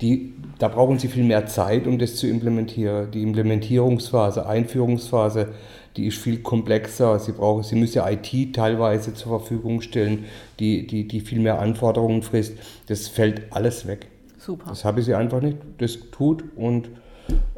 die, 0.00 0.32
da 0.58 0.68
brauchen 0.68 1.00
Sie 1.00 1.08
viel 1.08 1.24
mehr 1.24 1.46
Zeit, 1.46 1.88
um 1.88 1.98
das 1.98 2.14
zu 2.16 2.28
implementieren. 2.28 3.10
Die 3.10 3.22
Implementierungsphase, 3.22 4.46
Einführungsphase, 4.46 5.48
die 5.96 6.06
ist 6.06 6.18
viel 6.18 6.38
komplexer. 6.38 7.18
Sie, 7.18 7.32
brauchen, 7.32 7.64
Sie 7.64 7.74
müssen 7.74 8.02
IT 8.06 8.54
teilweise 8.54 9.12
zur 9.12 9.40
Verfügung 9.40 9.80
stellen, 9.80 10.26
die, 10.60 10.86
die, 10.86 11.08
die 11.08 11.20
viel 11.20 11.40
mehr 11.40 11.58
Anforderungen 11.58 12.22
frisst. 12.22 12.56
Das 12.86 13.08
fällt 13.08 13.42
alles 13.50 13.88
weg. 13.88 14.06
Super. 14.38 14.66
Das 14.68 14.84
habe 14.84 15.00
ich 15.00 15.06
Sie 15.06 15.14
einfach 15.14 15.40
nicht. 15.40 15.58
Das 15.78 15.98
tut 16.12 16.44
und 16.56 16.90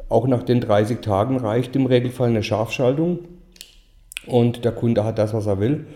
auch 0.09 0.27
nach 0.27 0.43
den 0.43 0.61
30 0.61 1.01
Tagen 1.01 1.37
reicht 1.37 1.75
im 1.75 1.85
Regelfall 1.85 2.29
eine 2.29 2.43
Scharfschaltung 2.43 3.19
und 4.27 4.65
der 4.65 4.71
Kunde 4.71 5.03
hat 5.03 5.17
das, 5.17 5.33
was 5.33 5.45
er 5.45 5.59
will. 5.59 5.87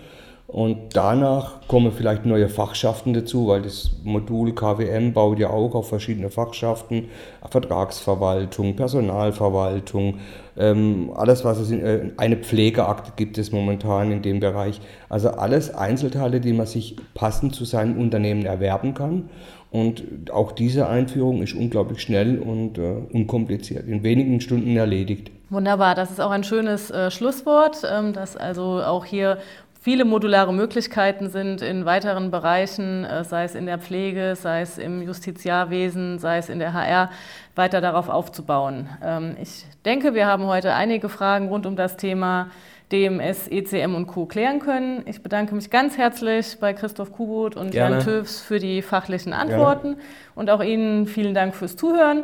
Und 0.49 0.95
danach 0.95 1.67
kommen 1.67 1.91
vielleicht 1.91 2.25
neue 2.25 2.49
Fachschaften 2.49 3.13
dazu, 3.13 3.47
weil 3.47 3.61
das 3.61 3.91
Modul 4.03 4.55
KWM 4.55 5.13
baut 5.13 5.37
ja 5.37 5.51
auch 5.51 5.75
auf 5.75 5.89
verschiedene 5.89 6.31
Fachschaften, 6.31 7.09
Vertragsverwaltung, 7.47 8.75
Personalverwaltung, 8.75 10.15
ähm, 10.57 11.11
alles, 11.15 11.45
was 11.45 11.59
es 11.59 11.69
in 11.69 11.85
äh, 11.85 12.11
eine 12.17 12.35
Pflegeakte 12.35 13.11
gibt 13.15 13.37
es 13.37 13.51
momentan 13.51 14.11
in 14.11 14.23
dem 14.23 14.39
Bereich. 14.39 14.81
Also 15.07 15.29
alles 15.29 15.71
Einzelteile, 15.71 16.41
die 16.41 16.53
man 16.53 16.65
sich 16.65 16.95
passend 17.13 17.53
zu 17.53 17.63
seinem 17.63 17.99
Unternehmen 17.99 18.47
erwerben 18.47 18.95
kann. 18.95 19.29
Und 19.69 20.31
auch 20.31 20.51
diese 20.51 20.89
Einführung 20.89 21.43
ist 21.43 21.53
unglaublich 21.53 22.01
schnell 22.01 22.39
und 22.39 22.79
äh, 22.79 22.95
unkompliziert, 23.13 23.87
in 23.87 24.01
wenigen 24.01 24.41
Stunden 24.41 24.75
erledigt. 24.75 25.29
Wunderbar, 25.51 25.95
das 25.95 26.11
ist 26.11 26.21
auch 26.21 26.31
ein 26.31 26.43
schönes 26.43 26.91
äh, 26.91 27.09
Schlusswort, 27.09 27.81
ähm, 27.91 28.13
dass 28.13 28.35
also 28.35 28.81
auch 28.83 29.05
hier 29.05 29.37
viele 29.79 30.05
modulare 30.05 30.53
Möglichkeiten 30.53 31.29
sind 31.29 31.61
in 31.61 31.85
weiteren 31.85 32.31
Bereichen, 32.31 33.05
äh, 33.05 33.23
sei 33.23 33.43
es 33.43 33.55
in 33.55 33.65
der 33.65 33.79
Pflege, 33.79 34.35
sei 34.35 34.61
es 34.61 34.77
im 34.77 35.01
Justiziarwesen, 35.01 36.19
sei 36.19 36.37
es 36.37 36.49
in 36.49 36.59
der 36.59 36.73
HR, 36.73 37.09
weiter 37.55 37.81
darauf 37.81 38.09
aufzubauen. 38.09 38.89
Ähm, 39.03 39.35
ich 39.41 39.65
denke, 39.85 40.13
wir 40.13 40.27
haben 40.27 40.45
heute 40.45 40.73
einige 40.73 41.09
Fragen 41.09 41.47
rund 41.47 41.65
um 41.65 41.75
das 41.75 41.97
Thema 41.97 42.49
DMS, 42.91 43.47
ECM 43.47 43.93
und 43.95 44.07
Co. 44.07 44.25
klären 44.25 44.59
können. 44.59 45.03
Ich 45.05 45.21
bedanke 45.21 45.53
mich 45.53 45.69
ganz 45.69 45.97
herzlich 45.97 46.57
bei 46.59 46.73
Christoph 46.73 47.11
Kubot 47.11 47.55
und 47.55 47.71
Gerne. 47.71 47.97
Jan 47.97 48.03
Töfs 48.03 48.41
für 48.41 48.59
die 48.59 48.81
fachlichen 48.81 49.31
Antworten 49.31 49.95
Gerne. 49.95 50.03
und 50.35 50.49
auch 50.49 50.63
Ihnen 50.63 51.05
vielen 51.05 51.35
Dank 51.35 51.55
fürs 51.55 51.75
Zuhören. 51.75 52.23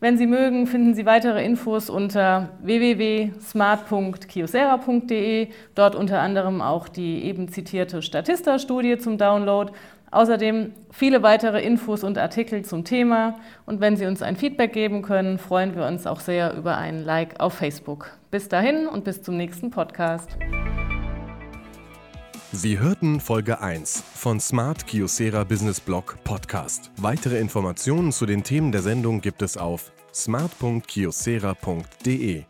Wenn 0.00 0.16
Sie 0.16 0.26
mögen, 0.26 0.66
finden 0.66 0.94
Sie 0.94 1.04
weitere 1.04 1.44
Infos 1.44 1.90
unter 1.90 2.48
www.smart.kiosera.de. 2.62 5.48
Dort 5.74 5.94
unter 5.94 6.22
anderem 6.22 6.62
auch 6.62 6.88
die 6.88 7.22
eben 7.24 7.48
zitierte 7.48 8.00
Statista-Studie 8.00 8.96
zum 8.96 9.18
Download. 9.18 9.72
Außerdem 10.10 10.72
viele 10.90 11.22
weitere 11.22 11.62
Infos 11.62 12.02
und 12.02 12.16
Artikel 12.16 12.64
zum 12.64 12.84
Thema. 12.84 13.34
Und 13.66 13.82
wenn 13.82 13.98
Sie 13.98 14.06
uns 14.06 14.22
ein 14.22 14.36
Feedback 14.36 14.72
geben 14.72 15.02
können, 15.02 15.36
freuen 15.36 15.76
wir 15.76 15.86
uns 15.86 16.06
auch 16.06 16.20
sehr 16.20 16.56
über 16.56 16.78
einen 16.78 17.04
Like 17.04 17.38
auf 17.38 17.52
Facebook. 17.52 18.10
Bis 18.30 18.48
dahin 18.48 18.86
und 18.86 19.04
bis 19.04 19.22
zum 19.22 19.36
nächsten 19.36 19.70
Podcast. 19.70 20.30
Sie 22.52 22.80
hörten 22.80 23.20
Folge 23.20 23.60
1 23.60 24.02
von 24.16 24.40
Smart 24.40 24.88
Kyocera 24.88 25.44
Business 25.44 25.78
Blog 25.78 26.18
Podcast. 26.24 26.90
Weitere 26.96 27.38
Informationen 27.38 28.10
zu 28.10 28.26
den 28.26 28.42
Themen 28.42 28.72
der 28.72 28.82
Sendung 28.82 29.20
gibt 29.20 29.42
es 29.42 29.56
auf 29.56 29.92
smart.kyocera.de. 30.12 32.42